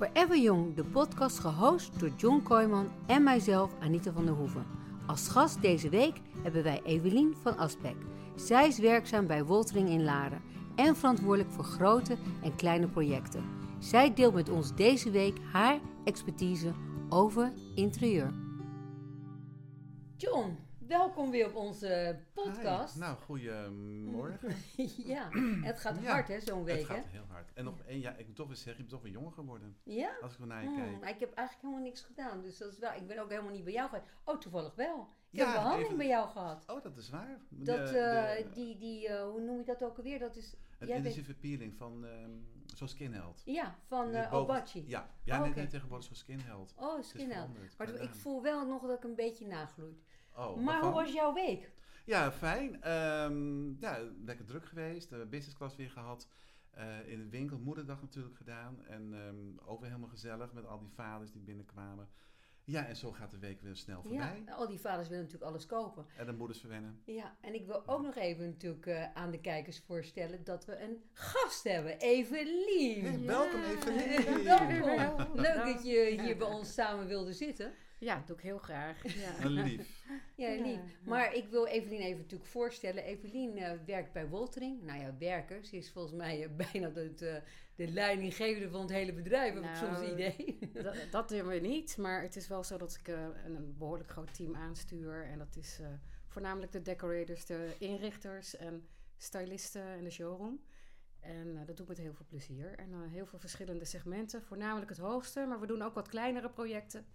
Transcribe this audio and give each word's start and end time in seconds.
Forever 0.00 0.38
Young, 0.38 0.74
de 0.74 0.84
podcast 0.84 1.38
gehost 1.38 2.00
door 2.00 2.10
John 2.16 2.42
Kooijman 2.42 2.88
en 3.06 3.22
mijzelf, 3.22 3.72
Anita 3.80 4.12
van 4.12 4.24
der 4.24 4.34
Hoeven. 4.34 4.66
Als 5.06 5.28
gast 5.28 5.62
deze 5.62 5.88
week 5.88 6.20
hebben 6.42 6.62
wij 6.62 6.80
Evelien 6.84 7.34
van 7.42 7.56
Aspek. 7.56 7.96
Zij 8.36 8.68
is 8.68 8.78
werkzaam 8.78 9.26
bij 9.26 9.44
Woltering 9.44 9.88
in 9.88 10.04
Laren 10.04 10.42
en 10.76 10.96
verantwoordelijk 10.96 11.50
voor 11.50 11.64
grote 11.64 12.16
en 12.42 12.56
kleine 12.56 12.86
projecten. 12.86 13.44
Zij 13.78 14.14
deelt 14.14 14.34
met 14.34 14.48
ons 14.48 14.74
deze 14.74 15.10
week 15.10 15.38
haar 15.52 15.80
expertise 16.04 16.72
over 17.08 17.52
interieur. 17.74 18.34
John, 20.16 20.56
welkom 20.90 21.30
weer 21.30 21.46
op 21.46 21.54
onze 21.54 22.18
podcast. 22.32 22.94
Hi. 22.94 23.00
Nou, 23.00 23.16
goedemorgen. 23.16 24.54
ja, 25.14 25.28
het 25.62 25.78
gaat 25.80 26.02
Ja, 26.02 26.10
hard 26.10 26.28
hè, 26.28 26.40
zo'n 26.40 26.64
week 26.64 26.76
het 26.78 26.86
gaat 26.86 27.04
hè? 27.04 27.10
heel 27.10 27.24
hard. 27.28 27.52
En 27.54 27.64
nog 27.64 27.82
één, 27.86 28.00
ja, 28.00 28.14
ik 28.16 28.26
moet 28.26 28.36
toch 28.36 28.46
weer 28.46 28.56
zeggen, 28.56 28.72
je 28.72 28.78
bent 28.78 28.90
toch 28.90 29.02
weer 29.02 29.12
jonger 29.12 29.32
geworden. 29.32 29.76
Ja? 29.82 30.10
Als 30.20 30.32
ik 30.34 30.40
er 30.40 30.46
naar 30.46 30.62
je 30.62 30.68
Hmm, 30.68 30.76
kijk. 30.76 31.00
maar 31.00 31.08
ik 31.08 31.20
heb 31.20 31.34
eigenlijk 31.34 31.66
helemaal 31.66 31.88
niks 31.90 32.00
gedaan, 32.00 32.42
dus 32.42 32.58
dat 32.58 32.72
is 32.72 32.78
wel. 32.78 32.92
Ik 32.92 33.06
ben 33.06 33.18
ook 33.18 33.28
helemaal 33.30 33.52
niet 33.52 33.64
bij 33.64 33.72
jou 33.72 33.88
geweest. 33.88 34.06
Oh, 34.24 34.38
toevallig 34.38 34.74
wel. 34.74 35.08
Ik 35.30 35.38
Ja, 35.38 35.46
heb 35.46 35.46
een 35.48 35.52
behandeling 35.52 35.84
even- 35.86 35.96
bij 35.98 36.06
jou 36.06 36.28
gehad. 36.30 36.64
Oh, 36.66 36.82
dat 36.82 36.96
is 36.96 37.10
waar. 37.10 37.38
De- 37.48 37.64
Dat, 37.64 37.88
de- 37.88 37.98
eh, 37.98 38.54
die, 38.54 38.78
die 38.78 39.08
eh, 39.08 39.22
hoe 39.30 39.40
noem 39.40 39.58
je 39.58 39.64
dat 39.64 39.82
ook 39.84 39.96
alweer? 39.96 40.18
Dat 40.18 40.36
is, 40.36 40.54
bent, 40.78 40.90
intensieve 40.90 41.34
peeling 41.34 41.74
van 41.76 42.04
ehm 42.04 42.30
zo'n 42.76 42.88
Skinhealth. 42.88 43.42
ja, 43.44 43.78
van 43.86 44.10
boven- 44.12 44.32
Obachi. 44.32 44.84
Ja, 44.88 45.10
ja 45.24 45.42
Oh, 45.42 45.54
nee, 45.54 45.66
tegenwoordig 45.66 46.06
zo'n 46.06 46.14
Skinhealth. 46.16 46.74
Oh, 46.76 47.02
veranderd. 47.02 47.78
Maar 47.78 47.86
Kijk 47.86 48.02
ik 48.02 48.14
voel 48.14 48.42
wel 48.42 48.66
nog 48.66 48.82
dat 48.82 48.96
ik 48.96 49.04
een 49.04 49.14
beetje 49.14 49.46
nagloeit. 49.46 50.02
Oh, 50.36 50.56
maar 50.56 50.82
hoe 50.82 50.92
was 50.92 51.12
jouw 51.12 51.32
week? 51.34 51.72
Ja, 52.04 52.32
fijn. 52.32 52.82
Ehm, 52.82 53.80
ja, 53.80 53.98
lekker 54.24 54.44
druk 54.44 54.64
geweest. 54.66 55.10
De 55.10 55.26
business 55.26 55.56
class 55.56 55.76
weer 55.76 55.90
gehad. 55.90 56.28
Eh, 56.70 57.08
in 57.08 57.18
de 57.18 57.28
winkel, 57.28 57.58
moederdag 57.58 58.00
natuurlijk 58.00 58.36
gedaan. 58.36 58.84
En 58.86 59.14
ehm 59.14 59.68
ook 59.68 59.80
weer 59.80 59.88
helemaal 59.88 60.10
gezellig 60.10 60.52
met 60.52 60.66
al 60.66 60.78
die 60.78 60.88
vaders 60.90 61.32
die 61.32 61.40
binnenkwamen. 61.42 62.08
Ja, 62.64 62.86
en 62.86 62.96
zo 62.96 63.12
gaat 63.12 63.30
de 63.30 63.38
week 63.38 63.60
weer 63.60 63.76
snel 63.76 64.02
voorbij. 64.02 64.42
Ja, 64.46 64.52
al 64.52 64.68
die 64.68 64.78
vaders 64.78 65.08
willen 65.08 65.24
natuurlijk 65.24 65.50
alles 65.50 65.66
kopen. 65.66 66.06
En 66.16 66.26
de 66.26 66.32
moeders 66.32 66.60
verwennen. 66.60 67.02
Ja, 67.04 67.36
en 67.40 67.54
ik 67.54 67.66
wil 67.66 67.88
ook 67.88 68.02
nog 68.02 68.16
even 68.16 68.46
natuurlijk 68.46 68.86
eh, 68.86 69.12
aan 69.14 69.30
de 69.30 69.40
kijkers 69.40 69.78
voorstellen 69.78 70.44
dat 70.44 70.64
we 70.64 70.82
een 70.82 71.02
gast 71.12 71.64
hebben, 71.64 71.98
Evelien. 71.98 73.04
Hey, 73.04 73.20
welkom 73.20 73.62
Evelien. 73.62 74.44
Welkom. 74.44 75.40
Leuk 75.40 75.64
dat 75.64 75.84
je 75.84 76.20
hier 76.22 76.36
bij 76.36 76.46
ons 76.46 76.74
samen 76.74 77.06
wilde 77.06 77.32
zitten. 77.32 77.72
Ja, 78.00 78.16
dat 78.16 78.26
doe 78.26 78.36
ik 78.36 78.42
heel 78.42 78.58
graag. 78.58 79.14
Ja. 79.14 79.40
Een 79.44 79.50
lief. 79.50 80.04
Ja, 80.34 80.62
lief. 80.62 80.80
Maar 81.04 81.34
ik 81.34 81.48
wil 81.48 81.66
Evelien 81.66 82.00
even 82.00 82.18
natuurlijk 82.18 82.50
voorstellen. 82.50 83.04
Evelien 83.04 83.56
eh, 83.56 83.72
werkt 83.86 84.12
bij 84.12 84.28
Woltering. 84.28 84.82
Nou 84.82 85.00
ja, 85.00 85.14
werken. 85.18 85.64
Ze 85.64 85.76
is 85.76 85.90
volgens 85.90 86.14
mij 86.14 86.42
eh, 86.42 86.50
bijna 86.72 86.88
de, 86.88 87.14
de, 87.14 87.42
de 87.86 87.92
leidinggevende 87.92 88.70
van 88.70 88.80
het 88.80 88.90
hele 88.90 89.12
bedrijf, 89.12 89.54
heb 89.54 89.62
ik 89.62 89.74
soms 89.74 89.98
Nou, 89.98 90.12
idee. 90.12 90.58
Dat, 90.72 90.96
dat 91.10 91.28
doen 91.28 91.46
we 91.46 91.54
niet, 91.54 91.96
maar 91.96 92.22
het 92.22 92.36
is 92.36 92.48
wel 92.48 92.64
zo 92.64 92.78
dat 92.78 92.98
ik 93.00 93.08
eh, 93.08 93.22
een, 93.44 93.56
een 93.56 93.74
behoorlijk 93.78 94.10
groot 94.10 94.34
team 94.34 94.56
aanstuur. 94.56 95.24
En 95.24 95.38
dat 95.38 95.56
is 95.56 95.78
eh, 95.80 95.86
voornamelijk 96.26 96.72
de 96.72 96.82
decorators, 96.82 97.44
de 97.44 97.74
inrichters 97.78 98.56
en 98.56 98.88
stylisten 99.16 99.82
en 99.82 100.04
de 100.04 100.10
showroom. 100.10 100.60
En 101.20 101.56
eh, 101.56 101.66
dat 101.66 101.76
doe 101.76 101.86
ik 101.86 101.88
met 101.88 101.98
heel 101.98 102.14
veel 102.14 102.26
plezier. 102.28 102.78
En 102.78 103.08
heel 103.08 103.26
veel 103.26 103.38
verschillende 103.38 103.84
segmenten, 103.84 104.42
voornamelijk 104.42 104.90
het 104.90 104.98
hoogste. 104.98 105.46
Maar 105.48 105.60
we 105.60 105.66
doen 105.66 105.82
ook 105.82 105.94
wat 105.94 106.08
kleinere 106.08 106.50
projecten. 106.50 107.06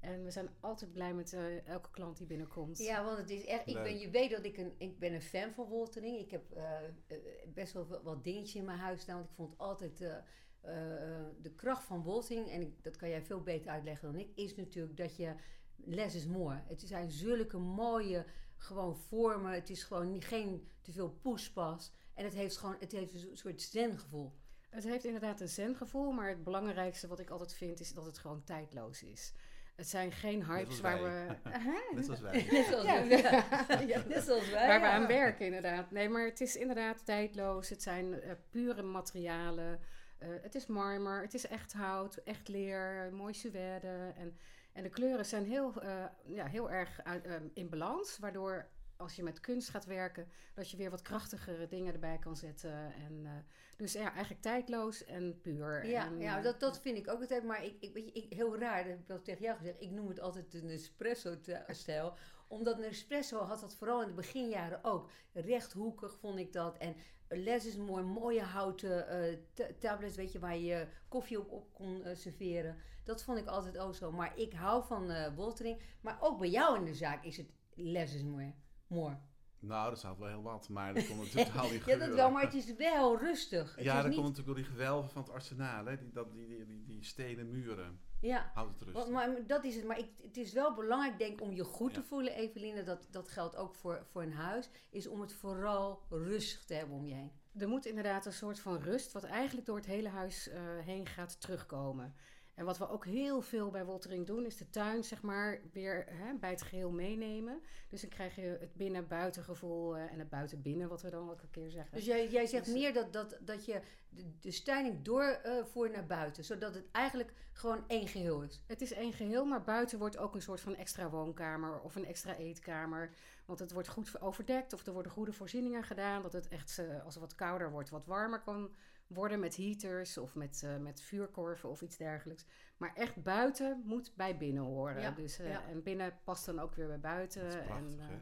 En 0.00 0.24
we 0.24 0.30
zijn 0.30 0.48
altijd 0.60 0.92
blij 0.92 1.14
met 1.14 1.32
eh, 1.32 1.66
elke 1.66 1.90
klant 1.90 2.16
die 2.16 2.26
binnenkomt. 2.26 2.78
Ja, 2.78 3.04
want 3.04 3.18
het 3.18 3.30
is 3.30 3.44
echt. 3.44 3.66
Ik 3.66 3.74
ben, 3.82 3.98
je 3.98 4.10
weet 4.10 4.30
dat 4.30 4.44
ik 4.44 4.56
een, 4.56 4.74
ik 4.78 4.98
ben 4.98 5.12
een 5.12 5.22
fan 5.22 5.52
van 5.52 5.66
Woltering. 5.68 6.18
Ik 6.18 6.30
heb 6.30 6.52
eh, 6.52 6.84
eh, 7.06 7.16
best 7.54 7.72
wel 7.72 7.86
wat- 8.02 8.24
dingetjes 8.24 8.54
in 8.54 8.64
mijn 8.64 8.78
huis 8.78 9.00
staan. 9.00 9.16
Want 9.16 9.28
ik 9.28 9.34
vond 9.34 9.58
altijd 9.58 10.00
eh, 10.00 10.16
eh, 10.16 11.26
de 11.42 11.50
kracht 11.56 11.84
van 11.84 12.02
Woltering, 12.02 12.48
en 12.50 12.60
ik, 12.60 12.82
dat 12.82 12.96
kan 12.96 13.08
jij 13.08 13.22
veel 13.22 13.42
beter 13.42 13.70
uitleggen 13.70 14.12
dan 14.12 14.20
ik, 14.20 14.30
is 14.34 14.56
natuurlijk 14.56 14.96
dat 14.96 15.16
je 15.16 15.34
less 15.76 16.14
is 16.14 16.26
more. 16.26 16.62
Het 16.66 16.82
zijn 16.86 17.10
zulke 17.10 17.58
mooie 17.58 18.24
gewoon 18.56 18.96
vormen. 18.96 19.52
Het 19.52 19.70
is 19.70 19.82
gewoon 19.82 20.10
niet, 20.12 20.24
geen 20.24 20.68
te 20.82 20.92
veel 20.92 21.10
poespas. 21.10 21.92
En 22.14 22.24
het 22.24 22.34
heeft 22.34 22.56
gewoon 22.56 22.76
het 22.78 22.92
heeft 22.92 23.14
een 23.14 23.36
soort 23.36 23.62
zen-gevoel. 23.62 24.32
Het 24.70 24.84
heeft 24.84 25.04
inderdaad 25.04 25.40
een 25.40 25.48
zengevoel, 25.48 26.10
maar 26.12 26.28
het 26.28 26.44
belangrijkste 26.44 27.06
wat 27.08 27.18
ik 27.18 27.30
altijd 27.30 27.54
vind 27.54 27.80
is 27.80 27.92
dat 27.92 28.04
het 28.04 28.18
gewoon 28.18 28.44
tijdloos 28.44 29.02
is. 29.02 29.32
Het 29.80 29.88
zijn 29.88 30.12
geen 30.12 30.44
hypes 30.44 30.80
waar 30.80 31.02
wij. 31.02 31.26
we, 31.26 31.50
Net 31.94 32.04
zoals 32.04 32.20
wij. 32.20 32.46
Net 32.50 32.66
zoals, 32.66 32.84
Ja. 32.84 32.94
ja. 33.02 33.44
Ja. 33.86 34.02
Net 34.08 34.22
zoals 34.24 34.50
wij. 34.50 34.66
waar 34.66 34.80
we 34.80 34.86
aan 34.86 35.06
werken 35.06 35.46
inderdaad. 35.46 35.90
Nee, 35.90 36.08
maar 36.08 36.24
het 36.24 36.40
is 36.40 36.56
inderdaad 36.56 37.04
tijdloos. 37.06 37.68
Het 37.68 37.82
zijn 37.82 38.20
eh, 38.20 38.30
pure 38.50 38.82
materialen. 38.82 39.80
Eh, 40.18 40.28
het 40.42 40.54
is 40.54 40.66
marmer, 40.66 41.22
het 41.22 41.34
is 41.34 41.46
echt 41.46 41.72
hout, 41.72 42.16
echt 42.16 42.48
leer, 42.48 43.08
mooi 43.12 43.34
suède. 43.34 44.12
En, 44.16 44.38
en 44.72 44.82
de 44.82 44.88
kleuren 44.88 45.24
zijn 45.26 45.44
heel, 45.44 45.72
eh, 45.82 46.04
ja, 46.24 46.46
heel 46.46 46.70
erg 46.70 47.00
uit- 47.04 47.24
eh, 47.26 47.34
in 47.54 47.68
balans, 47.68 48.18
waardoor 48.18 48.66
als 49.00 49.16
je 49.16 49.22
met 49.22 49.40
kunst 49.40 49.68
gaat 49.68 49.84
werken, 49.84 50.28
dat 50.54 50.70
je 50.70 50.76
weer 50.76 50.90
wat 50.90 51.02
krachtigere 51.02 51.66
dingen 51.66 51.92
erbij 51.92 52.18
kan 52.18 52.36
zetten. 52.36 52.92
En, 52.94 53.20
eh, 53.24 53.32
dus 53.76 53.92
ja, 53.92 54.12
eigenlijk 54.12 54.42
tijdloos 54.42 55.04
en 55.04 55.40
puur. 55.40 55.86
Ja, 55.86 56.06
En, 56.06 56.18
ja 56.18 56.36
eh, 56.36 56.42
dat, 56.42 56.60
dat 56.60 56.80
vind 56.80 56.96
ik 56.98 57.08
ook 57.08 57.20
altijd. 57.20 57.44
Maar 57.44 57.64
ik, 57.64 57.76
ik, 57.80 57.92
weet 57.92 58.04
je, 58.04 58.12
ik, 58.12 58.32
heel 58.32 58.58
raar, 58.58 58.82
dat 58.82 58.90
heb 58.90 59.00
ik 59.00 59.06
wel 59.06 59.22
tegen 59.22 59.42
jou 59.42 59.56
gezegd. 59.56 59.80
Ik 59.80 59.90
noem 59.90 60.08
het 60.08 60.20
altijd 60.20 60.54
een 60.54 60.68
espresso-stijl. 60.68 62.14
Omdat 62.48 62.78
een 62.78 62.84
espresso 62.84 63.38
had 63.38 63.60
dat 63.60 63.74
vooral 63.74 64.02
in 64.02 64.08
de 64.08 64.14
beginjaren 64.14 64.84
ook. 64.84 65.10
Rechthoekig 65.32 66.18
vond 66.18 66.38
ik 66.38 66.52
dat. 66.52 66.78
En 66.78 66.94
les 67.28 67.66
is 67.66 67.76
mooi, 67.76 68.02
mooie 68.04 68.42
houten 68.42 69.08
eh, 69.08 69.36
ta- 69.54 69.68
tablets, 69.78 70.16
weet 70.16 70.32
je, 70.32 70.38
waar 70.38 70.56
je 70.58 70.86
koffie 71.08 71.38
op, 71.40 71.50
op 71.50 71.74
kon 71.74 72.02
serveren. 72.14 72.76
Dat 73.04 73.22
vond 73.22 73.38
ik 73.38 73.46
altijd 73.46 73.78
ook 73.78 73.94
zo. 73.94 74.12
Maar 74.12 74.38
ik 74.38 74.52
hou 74.52 74.84
van 74.84 75.10
eh 75.10 75.34
Woltering. 75.34 75.80
Maar 76.00 76.18
ook 76.20 76.38
bij 76.38 76.48
jou 76.48 76.76
in 76.78 76.84
de 76.84 76.94
zaak 76.94 77.24
is 77.24 77.36
het 77.36 77.50
les 77.74 78.14
is 78.14 78.22
mooi. 78.22 78.54
Mooi. 78.90 79.16
Nou, 79.58 79.88
dat 79.88 79.98
staat 79.98 80.18
wel 80.18 80.28
heel 80.28 80.42
wat, 80.42 80.68
maar 80.68 80.94
dat 80.94 81.06
komt 81.08 81.18
natuurlijk 81.18 81.52
door 81.52 81.60
al 81.62 81.68
die 81.68 81.82
Ja, 81.86 81.96
dat 81.96 82.14
wel, 82.14 82.30
maar 82.30 82.42
het 82.42 82.54
is 82.54 82.74
wel 82.74 83.18
rustig. 83.18 83.74
Het 83.74 83.84
Ja, 83.84 83.94
dat 83.96 84.04
niet... 84.04 84.14
komt 84.14 84.28
natuurlijk 84.28 84.46
door 84.56 84.64
die 84.64 84.72
gewelven 84.74 85.10
van 85.10 85.22
het 85.22 85.30
arsenaal, 85.30 85.84
hè? 85.86 85.96
Die, 85.98 86.10
dat, 86.12 86.32
die, 86.32 86.46
die, 86.46 86.66
die, 86.66 86.84
die 86.84 87.04
stenen 87.04 87.50
muren. 87.50 88.00
Ja. 88.20 88.50
Houdt 88.54 88.70
het 88.72 88.82
rustig. 88.82 89.02
Want, 89.02 89.14
maar 89.14 89.46
dat 89.46 89.64
is 89.64 89.74
het. 89.76 89.84
Maar 89.84 89.98
ik, 89.98 90.10
het 90.22 90.36
is 90.36 90.52
wel 90.52 90.74
belangrijk, 90.74 91.18
denk 91.18 91.32
ik, 91.32 91.40
om 91.40 91.52
je 91.52 91.64
goed 91.64 91.94
te 91.94 92.00
Ja. 92.00 92.06
voelen, 92.06 92.32
Eveline. 92.34 92.82
Dat, 92.82 93.06
dat 93.10 93.28
geldt 93.28 93.56
ook 93.56 93.74
voor, 93.74 94.06
voor 94.10 94.22
een 94.22 94.32
huis. 94.32 94.70
Is 94.90 95.06
om 95.06 95.20
het 95.20 95.32
vooral 95.32 96.02
rustig 96.08 96.64
te 96.64 96.74
hebben 96.74 96.96
om 96.96 97.06
je 97.06 97.14
heen. 97.14 97.32
Er 97.56 97.68
moet 97.68 97.86
inderdaad 97.86 98.26
een 98.26 98.32
soort 98.32 98.60
van 98.60 98.76
rust, 98.78 99.12
wat 99.12 99.24
eigenlijk 99.24 99.66
door 99.66 99.76
het 99.76 99.86
hele 99.86 100.08
huis 100.08 100.48
eh, 100.48 100.62
heen 100.78 101.06
gaat 101.06 101.40
terugkomen. 101.40 102.14
En 102.60 102.66
wat 102.66 102.78
we 102.78 102.88
ook 102.88 103.04
heel 103.04 103.42
veel 103.42 103.70
bij 103.70 103.84
Woltering 103.84 104.26
doen, 104.26 104.46
is 104.46 104.56
de 104.56 104.70
tuin 104.70 105.04
zeg 105.04 105.22
maar 105.22 105.60
weer 105.72 106.04
hè, 106.08 106.34
bij 106.34 106.50
het 106.50 106.62
geheel 106.62 106.90
meenemen. 106.90 107.62
Dus 107.88 108.00
dan 108.00 108.10
krijg 108.10 108.36
je 108.36 108.56
het 108.60 108.74
binnen-buiten 108.74 109.44
gevoel 109.44 109.96
eh, 109.96 110.12
en 110.12 110.18
het 110.18 110.28
buiten-binnen, 110.28 110.88
wat 110.88 111.02
we 111.02 111.10
dan 111.10 111.28
elke 111.28 111.48
keer 111.50 111.70
zeggen. 111.70 111.96
Dus 111.96 112.04
jij, 112.04 112.28
jij 112.28 112.46
zegt 112.46 112.64
Dus- 112.64 112.74
meer 112.74 112.92
dat, 112.92 113.12
dat, 113.12 113.38
dat 113.40 113.64
je 113.64 113.80
de, 114.08 114.24
de 114.40 114.50
styling 114.50 115.02
doorvoert 115.02 115.92
naar 115.92 116.06
buiten. 116.06 116.44
Zodat 116.44 116.74
het 116.74 116.84
eigenlijk 116.92 117.32
gewoon 117.52 117.84
één 117.86 118.08
geheel 118.08 118.42
is. 118.42 118.62
Het 118.66 118.80
is 118.80 118.92
één 118.92 119.12
geheel, 119.12 119.44
maar 119.44 119.62
buiten 119.62 119.98
wordt 119.98 120.18
ook 120.18 120.34
een 120.34 120.42
soort 120.42 120.60
van 120.60 120.76
extra 120.76 121.10
woonkamer 121.10 121.80
of 121.80 121.96
een 121.96 122.06
extra 122.06 122.36
eetkamer. 122.36 123.10
Want 123.44 123.58
het 123.58 123.72
wordt 123.72 123.88
goed 123.88 124.20
overdekt 124.20 124.72
of 124.72 124.86
er 124.86 124.92
worden 124.92 125.12
goede 125.12 125.32
voorzieningen 125.32 125.84
gedaan. 125.84 126.22
Dat 126.22 126.32
het 126.32 126.48
echt, 126.48 126.78
eh, 126.78 127.04
als 127.04 127.14
het 127.14 127.22
wat 127.22 127.34
kouder 127.34 127.70
wordt, 127.70 127.90
wat 127.90 128.06
warmer 128.06 128.40
kan 128.40 128.70
worden 129.10 129.40
met 129.40 129.56
heaters 129.56 130.18
of 130.18 130.34
met, 130.34 130.62
eh, 130.62 130.76
met 130.76 131.00
vuurkorven 131.02 131.68
of 131.68 131.82
iets 131.82 131.96
dergelijks. 131.96 132.46
Maar 132.76 132.94
echt 132.94 133.22
buiten 133.22 133.82
moet 133.84 134.12
bij 134.16 134.38
binnen 134.38 134.62
horen. 134.62 135.00
Ja, 135.00 135.10
dus, 135.10 135.38
eh, 135.38 135.48
ja. 135.48 135.68
En 135.68 135.82
binnen 135.82 136.18
past 136.24 136.46
dan 136.46 136.58
ook 136.58 136.74
weer 136.74 136.86
bij 136.86 137.00
buiten. 137.00 137.42
Dat 137.44 137.54
is 137.54 137.64
prachtig, 137.64 137.98
en, 137.98 138.00
eh, 138.00 138.16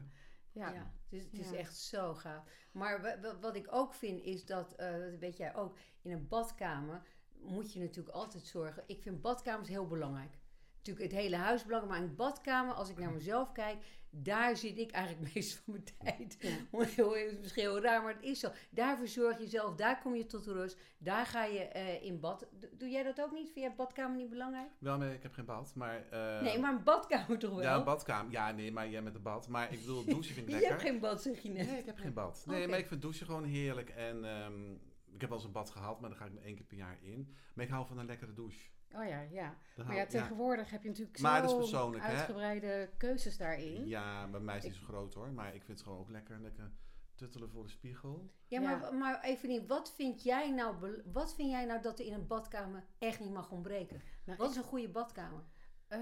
ja. 0.51 0.73
Ja, 0.73 0.91
het 1.03 1.13
is, 1.13 1.23
het 1.23 1.33
is 1.33 1.49
Ja. 1.49 1.57
echt 1.57 1.77
zo 1.77 2.13
gaaf. 2.13 2.43
Maar 2.71 3.01
wa- 3.01 3.19
wa- 3.19 3.39
wat 3.39 3.55
ik 3.55 3.67
ook 3.69 3.93
vind 3.93 4.21
is 4.21 4.45
dat, 4.45 4.75
eh, 4.75 4.91
dat 4.91 5.19
weet 5.19 5.37
jij 5.37 5.55
ook, 5.55 5.77
in 6.01 6.11
een 6.11 6.27
badkamer 6.27 7.01
moet 7.41 7.73
je 7.73 7.79
natuurlijk 7.79 8.15
altijd 8.15 8.43
zorgen. 8.43 8.83
Ik 8.87 9.01
vind 9.01 9.21
badkamers 9.21 9.69
heel 9.69 9.87
belangrijk. 9.87 10.38
Natuurlijk 10.83 11.11
het 11.11 11.21
hele 11.21 11.35
huis 11.35 11.63
belangrijk, 11.63 11.93
maar 11.93 12.03
in 12.03 12.09
een 12.09 12.15
badkamer, 12.15 12.73
als 12.73 12.89
ik 12.89 12.97
naar 12.97 13.11
mezelf 13.11 13.51
kijk, 13.51 13.77
daar 14.11 14.57
zit 14.57 14.77
ik 14.77 14.91
eigenlijk 14.91 15.25
het 15.25 15.35
meest 15.35 15.53
van 15.53 15.63
mijn 15.73 15.83
tijd. 15.97 16.37
Is 16.41 17.37
misschien 17.41 17.63
heel 17.63 17.81
raar, 17.81 18.03
maar 18.03 18.13
het 18.13 18.23
is 18.23 18.39
zo. 18.39 18.49
Daar 18.69 18.97
verzorg 18.97 19.37
je 19.37 19.43
jezelf, 19.43 19.75
daar 19.75 19.99
kom 20.01 20.15
je 20.15 20.25
tot 20.25 20.45
rust, 20.45 20.77
daar 20.97 21.25
ga 21.25 21.43
je 21.45 21.59
eh, 21.59 22.03
in 22.03 22.19
bad. 22.19 22.47
Doe- 22.77 22.89
jij 22.89 23.03
dat 23.03 23.21
ook 23.21 23.31
niet? 23.31 23.43
Vind 23.45 23.55
jij 23.59 23.65
een 23.69 23.75
badkamer 23.75 24.17
niet 24.17 24.29
belangrijk? 24.29 24.69
Wel, 24.79 24.97
nee, 24.97 25.13
ik 25.13 25.23
heb 25.23 25.33
geen 25.33 25.45
bad, 25.45 25.71
maar... 25.75 26.05
eh, 26.09 26.41
nee, 26.41 26.59
maar 26.59 26.73
een 26.73 26.83
badkamer 26.83 27.37
toch 27.39 27.49
wel? 27.49 27.61
Ja, 27.61 27.75
een 27.75 27.83
badkamer. 27.83 28.31
Ja, 28.31 28.51
nee, 28.51 28.71
maar 28.71 28.89
jij 28.89 29.01
met 29.01 29.15
een 29.15 29.21
bad. 29.21 29.47
Maar 29.47 29.71
ik 29.73 29.79
bedoel, 29.79 30.05
douchen 30.05 30.33
vind 30.35 30.47
ik 30.47 30.53
je 30.53 30.59
lekker. 30.59 30.69
hebt 30.69 30.81
geen 30.81 30.99
bad, 30.99 31.21
zeg 31.21 31.39
je 31.41 31.49
net. 31.49 31.67
Nee, 31.67 31.79
ik 31.79 31.85
heb 31.85 31.97
geen 31.97 32.13
bad. 32.13 32.43
Nee, 32.47 32.67
maar 32.67 32.79
ik 32.79 32.87
vind 32.87 33.01
douchen 33.01 33.25
gewoon 33.25 33.43
heerlijk. 33.43 33.89
En 33.89 34.25
ehm, 34.25 34.71
ik 35.13 35.21
heb 35.21 35.29
wel 35.29 35.37
eens 35.37 35.47
een 35.47 35.53
bad 35.53 35.69
gehad, 35.69 35.99
maar 35.99 36.09
dan 36.09 36.19
ga 36.19 36.25
ik 36.25 36.33
maar 36.33 36.43
één 36.43 36.55
keer 36.55 36.65
per 36.65 36.77
jaar 36.77 36.97
in. 37.01 37.33
Maar 37.53 37.65
ik 37.65 37.71
hou 37.71 37.85
van 37.87 37.97
een 37.97 38.05
lekkere 38.05 38.33
douche. 38.33 38.69
Oh 38.95 39.07
ja, 39.07 39.21
ja. 39.21 39.57
Maar 39.85 39.95
ja, 39.95 40.05
tegenwoordig 40.05 40.69
heb 40.69 40.83
je 40.83 40.89
natuurlijk 40.89 41.19
Maar 41.19 41.41
dat 41.41 41.49
is 41.49 41.55
zo 41.55 41.57
persoonlijk, 41.57 42.03
hè? 42.03 42.09
uitgebreide 42.09 42.89
keuzes 42.97 43.37
daarin. 43.37 43.87
Ja, 43.87 44.27
bij 44.27 44.39
mij 44.39 44.57
is 44.57 44.63
het 44.63 44.71
niet 44.71 44.81
zo 44.81 44.87
groot 44.87 45.13
hoor. 45.13 45.31
Maar 45.31 45.55
ik 45.55 45.63
vind 45.63 45.77
het 45.77 45.87
gewoon 45.87 45.99
ook 45.99 46.09
lekker. 46.09 46.39
Lekker 46.39 46.71
tuttelen 47.19 47.49
voor 47.49 47.63
de 47.63 47.69
spiegel. 47.69 48.31
Ja, 48.47 48.61
maar, 48.61 48.93
maar 48.93 49.23
even 49.23 49.49
niet, 49.49 49.67
wat 49.67 49.93
vind, 49.95 50.23
jij 50.23 50.51
nou, 50.51 51.01
wat 51.11 51.35
vind 51.35 51.49
jij 51.49 51.65
nou 51.65 51.81
dat 51.81 51.99
er 51.99 52.05
in 52.05 52.13
een 52.13 52.27
badkamer 52.27 52.83
echt 52.97 53.19
niet 53.19 53.31
mag 53.31 53.51
ontbreken? 53.51 54.01
Nou, 54.25 54.37
Wat 54.37 54.49
is 54.49 54.55
een 54.55 54.63
goede 54.63 54.89
badkamer? 54.89 55.43
Eh, 55.87 55.99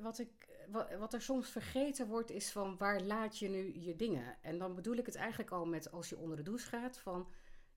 wat, 0.00 0.18
ik, 0.18 0.48
wat, 0.68 0.94
wat 0.98 1.14
er 1.14 1.22
soms 1.22 1.50
vergeten 1.50 2.08
wordt 2.08 2.30
is 2.30 2.52
van 2.52 2.76
waar 2.76 3.00
laat 3.00 3.38
je 3.38 3.48
nu 3.48 3.80
je 3.80 3.96
dingen? 3.96 4.36
En 4.42 4.58
dan 4.58 4.74
bedoel 4.74 4.96
ik 4.96 5.06
het 5.06 5.14
eigenlijk 5.14 5.50
al 5.50 5.66
met 5.66 5.90
als 5.90 6.08
je 6.08 6.18
onder 6.18 6.36
de 6.36 6.42
douche 6.42 6.68
gaat 6.68 6.98
van 6.98 7.28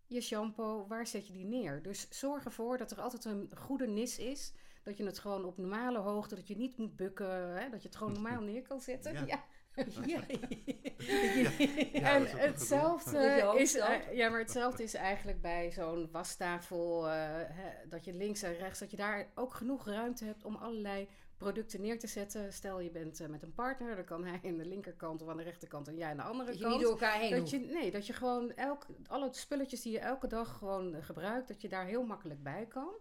je 0.08 0.22
shampoo, 0.22 0.88
waar 0.88 1.08
zet 1.08 1.28
je 1.28 1.34
die 1.34 1.46
neer? 1.46 1.82
Dus 1.82 2.08
zorg 2.10 2.46
ervoor 2.46 2.78
dat 2.78 2.92
er 2.92 3.02
altijd 3.02 3.26
een 3.26 3.52
goede 3.56 3.88
nis 3.88 4.20
is. 4.20 4.54
Dat 4.84 4.98
je 4.98 5.06
het 5.06 5.20
gewoon 5.20 5.46
op 5.46 5.58
normale 5.58 5.98
hoogte, 6.00 6.36
dat 6.36 6.48
je 6.48 6.58
niet 6.58 6.78
moet 6.78 6.96
bukken, 6.96 7.58
hè, 7.60 7.70
dat 7.70 7.82
je 7.82 7.88
het 7.88 7.98
gewoon 7.98 8.14
normaal 8.14 8.42
neer 8.42 8.62
kan 8.62 8.82
zetten. 8.82 9.26
Ja. 9.26 9.44
Ja. 10.06 10.22
Ja. 10.28 11.52
Ja, 11.92 12.16
en 12.16 12.26
hetzelfde 12.26 13.54
is, 13.58 13.76
eh, 13.76 14.14
ja, 14.14 14.30
maar 14.30 14.40
hetzelfde 14.40 14.84
is 14.84 14.94
eigenlijk 14.94 15.42
bij 15.42 15.72
zo'n 15.72 16.12
wastafel, 16.12 17.10
eh, 17.10 17.14
hè, 17.34 17.88
dat 17.90 18.06
je 18.06 18.14
links 18.14 18.42
en 18.42 18.58
rechts, 18.58 18.80
dat 18.80 18.92
je 18.92 18.98
daar 18.98 19.32
ook 19.36 19.54
genoeg 19.54 19.86
ruimte 19.86 20.26
hebt 20.26 20.46
om 20.46 20.56
allerlei 20.56 21.08
producten 21.38 21.82
neer 21.82 22.00
te 22.00 22.08
zetten. 22.08 22.54
Stel 22.54 22.80
je 22.80 22.92
bent 22.92 23.20
eh, 23.20 23.28
met 23.28 23.44
een 23.44 23.54
partner, 23.54 23.96
dan 23.96 24.06
kan 24.06 24.26
hij 24.26 24.40
aan 24.44 24.58
de 24.58 24.66
linkerkant 24.66 25.22
of 25.22 25.30
aan 25.30 25.38
de 25.38 25.44
rechterkant 25.44 25.88
en 25.88 25.98
jij 25.98 26.10
aan 26.10 26.18
de 26.18 26.24
andere 26.24 26.50
Dat 26.50 26.58
je 26.58 26.64
kant. 26.64 26.74
niet 26.76 26.84
door 26.84 26.92
elkaar 26.92 27.20
heen 27.20 27.30
dat 27.30 27.40
hoeft. 27.40 27.52
je, 27.52 27.60
nee, 27.60 27.92
dat 27.92 28.08
je 28.08 28.14
gewoon 28.14 28.52
elk, 28.52 28.86
alle 29.08 29.30
spulletjes 29.32 29.82
die 29.82 29.92
je 29.92 30.00
elke 30.00 30.28
dag 30.28 30.58
gewoon 30.58 30.96
eh, 30.96 31.04
gebruikt, 31.04 31.48
dat 31.48 31.62
je 31.62 31.70
daar 31.70 31.86
heel 31.86 32.04
makkelijk 32.06 32.44
bij 32.44 32.66
kan. 32.66 32.94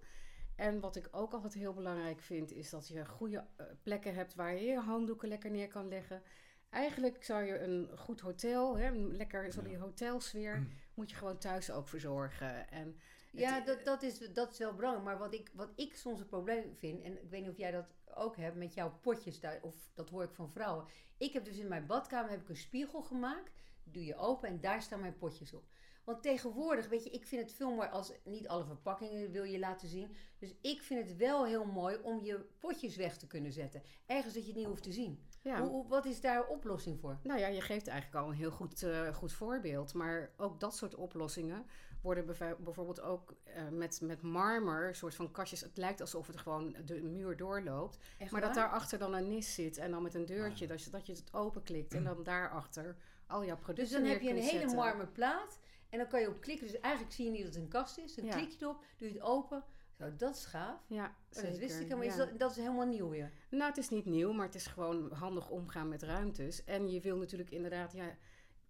En 0.57 0.81
wat 0.81 0.97
ik 0.97 1.09
ook 1.11 1.33
altijd 1.33 1.55
heel 1.55 1.75
belangrijk 1.75 2.21
vind, 2.21 2.53
is 2.53 2.71
dat 2.71 2.89
je 2.89 3.07
goede 3.07 3.45
eh, 3.57 3.67
plekken 3.83 4.15
hebt 4.15 4.35
waar 4.35 4.55
je 4.55 4.65
je 4.65 4.79
handdoeken 4.79 5.29
lekker 5.29 5.51
neer 5.51 5.69
kan 5.69 5.89
leggen. 5.89 6.23
Eigenlijk 6.71 7.25
zou 7.25 7.45
je 7.45 7.59
een 7.59 7.91
goed 7.99 8.21
hotel, 8.21 8.79
hè, 8.79 8.87
een 8.87 9.17
lekker 9.17 9.65
Ja. 9.71 9.79
hotelsfeer, 9.79 10.67
moet 10.95 11.11
je 11.11 11.17
gewoon 11.17 11.39
thuis 11.39 11.71
ook 11.71 11.89
verzorgen. 11.89 12.71
En 12.71 12.99
Ja, 13.41 13.61
dat, 13.61 13.85
dat, 13.85 14.03
is, 14.03 14.19
dat 14.33 14.53
is 14.53 14.59
wel 14.59 14.75
belangrijk. 14.75 15.05
Maar 15.05 15.19
wat 15.19 15.35
ik, 15.35 15.51
wat 15.55 15.69
ik 15.77 15.97
soms 15.97 16.21
een 16.21 16.27
probleem 16.27 16.75
vind, 16.77 17.03
en 17.03 17.23
ik 17.23 17.31
weet 17.31 17.41
niet 17.43 17.51
of 17.51 17.57
jij 17.59 17.71
dat 17.71 17.87
ook 18.15 18.37
hebt 18.37 18.57
met 18.57 18.75
jouw 18.75 18.99
potjes 19.01 19.39
thuis, 19.39 19.63
of 19.63 19.75
dat 19.95 20.11
hoor 20.11 20.23
ik 20.23 20.35
van 20.35 20.51
vrouwen. 20.51 20.85
Ik 21.17 21.33
heb 21.33 21.45
dus 21.45 21.59
in 21.59 21.69
mijn 21.69 21.87
badkamer 21.87 22.31
heb 22.31 22.41
ik 22.41 22.49
een 22.49 22.57
spiegel 22.57 23.03
gemaakt, 23.03 23.53
doe 23.85 24.05
je 24.05 24.17
open 24.17 24.49
en 24.49 24.61
daar 24.61 24.83
staan 24.83 25.01
mijn 25.01 25.17
potjes 25.19 25.53
op. 25.55 25.65
Want 26.05 26.23
tegenwoordig, 26.23 26.89
weet 26.89 27.05
je, 27.05 27.11
ik 27.11 27.27
vind 27.27 27.43
het 27.43 27.53
veel 27.53 27.75
mooi 27.75 27.89
als 27.89 28.13
niet 28.25 28.49
alle 28.49 28.65
verpakkingen 28.65 29.31
wil 29.31 29.45
je 29.45 29.59
laten 29.59 29.89
zien. 29.89 30.17
Dus 30.39 30.55
ik 30.61 30.83
vind 30.83 31.09
het 31.09 31.17
wel 31.17 31.47
heel 31.47 31.65
mooi 31.65 31.97
om 32.03 32.25
je 32.25 32.47
potjes 32.59 32.97
weg 32.97 33.17
te 33.17 33.27
kunnen 33.27 33.53
zetten. 33.53 33.83
Ergens 34.07 34.35
dat 34.35 34.43
je 34.43 34.49
het 34.49 34.59
niet 34.59 34.67
hoeft 34.69 34.83
te 34.83 34.93
zien. 34.93 35.25
ja, 35.43 35.61
Hoe, 35.61 35.69
hoe- 35.71 35.89
wat 35.89 36.05
is 36.05 36.21
daar 36.21 36.37
een 36.37 36.49
oplossing 36.49 37.01
voor? 37.01 37.19
Nou 37.23 37.39
ja, 37.41 37.47
je 37.47 37.61
geeft 37.61 37.87
eigenlijk 37.87 38.25
al 38.25 38.31
een 38.31 38.37
heel 38.37 38.51
goed, 38.51 38.83
eh, 38.83 39.15
goed 39.15 39.33
voorbeeld. 39.33 39.95
Maar 39.95 40.31
ook 40.37 40.61
dat 40.61 40.77
soort 40.77 40.95
oplossingen 40.95 41.67
worden 42.07 42.27
bijvoorbeeld 42.65 43.01
ook 43.01 43.35
eh, 43.45 43.69
met, 43.69 44.01
met 44.01 44.23
marmer, 44.23 44.89
een 44.89 44.95
soort 44.95 45.15
van 45.15 45.31
kastjes. 45.31 45.61
Het 45.61 45.77
lijkt 45.77 46.01
alsof 46.01 46.27
het 46.27 46.37
gewoon 46.37 46.77
de 46.85 47.03
muur 47.03 47.37
doorloopt. 47.37 47.99
Echt 48.19 48.31
Maar 48.31 48.41
dat 48.41 48.55
waar? 48.55 48.65
daarachter 48.65 48.99
dan 48.99 49.15
een 49.15 49.29
nis 49.29 49.55
zit 49.55 49.77
en 49.79 49.91
dan 49.91 50.03
met 50.03 50.15
een 50.15 50.27
deurtje, 50.27 50.65
Ah. 50.65 50.71
dat, 50.71 50.83
je, 50.85 50.91
dat 50.91 51.07
je 51.07 51.13
het 51.13 51.25
openklikt 51.35 51.95
en 51.95 52.05
dan 52.05 52.23
daarachter 52.23 52.97
al 53.27 53.45
jouw 53.45 53.57
producten 53.57 53.85
Dus 53.85 53.93
dan 53.93 54.03
neer 54.03 54.13
heb 54.13 54.23
je 54.23 54.29
een 54.31 54.37
hele 54.37 54.59
zetten. 54.59 54.77
marmer 54.77 55.07
plaat 55.09 55.59
en 55.91 55.99
dan 55.99 56.09
kan 56.09 56.21
je 56.21 56.29
op 56.29 56.41
klikken. 56.41 56.67
Dus 56.67 56.81
eigenlijk 56.81 57.15
zie 57.15 57.25
je 57.25 57.31
niet 57.31 57.45
dat 57.45 57.55
het 57.55 57.63
een 57.63 57.69
kast 57.69 57.99
is. 57.99 58.15
Dan 58.15 58.25
Ja. 58.25 58.37
klik 58.37 58.51
je 58.51 58.57
erop, 58.61 58.85
doe 58.97 59.09
je 59.09 59.15
het 59.15 59.23
open. 59.23 59.65
Zo, 59.99 60.17
dat 60.17 60.37
is 60.37 60.45
gaaf. 60.45 60.81
Ja, 60.87 61.05
Oh, 61.05 61.13
zeker. 61.31 61.51
dat 61.51 61.59
wist 61.59 61.81
ik 61.81 61.91
al, 61.91 61.97
maar 61.97 62.07
ja. 62.07 62.13
is 62.13 62.17
dat, 62.19 62.39
dat 62.39 62.51
is 62.51 62.57
helemaal 62.57 62.87
nieuw 62.87 63.09
weer. 63.09 63.33
Nou, 63.51 63.65
het 63.69 63.77
is 63.77 63.89
niet 63.89 64.05
nieuw, 64.05 64.33
maar 64.33 64.47
het 64.47 64.55
is 64.55 64.67
gewoon 64.67 65.13
handig 65.13 65.49
omgaan 65.51 65.89
met 65.89 66.03
ruimtes. 66.03 66.65
En 66.65 66.91
je 66.91 67.01
wil 67.01 67.17
natuurlijk 67.17 67.51
inderdaad, 67.51 67.93
ja, 67.93 68.17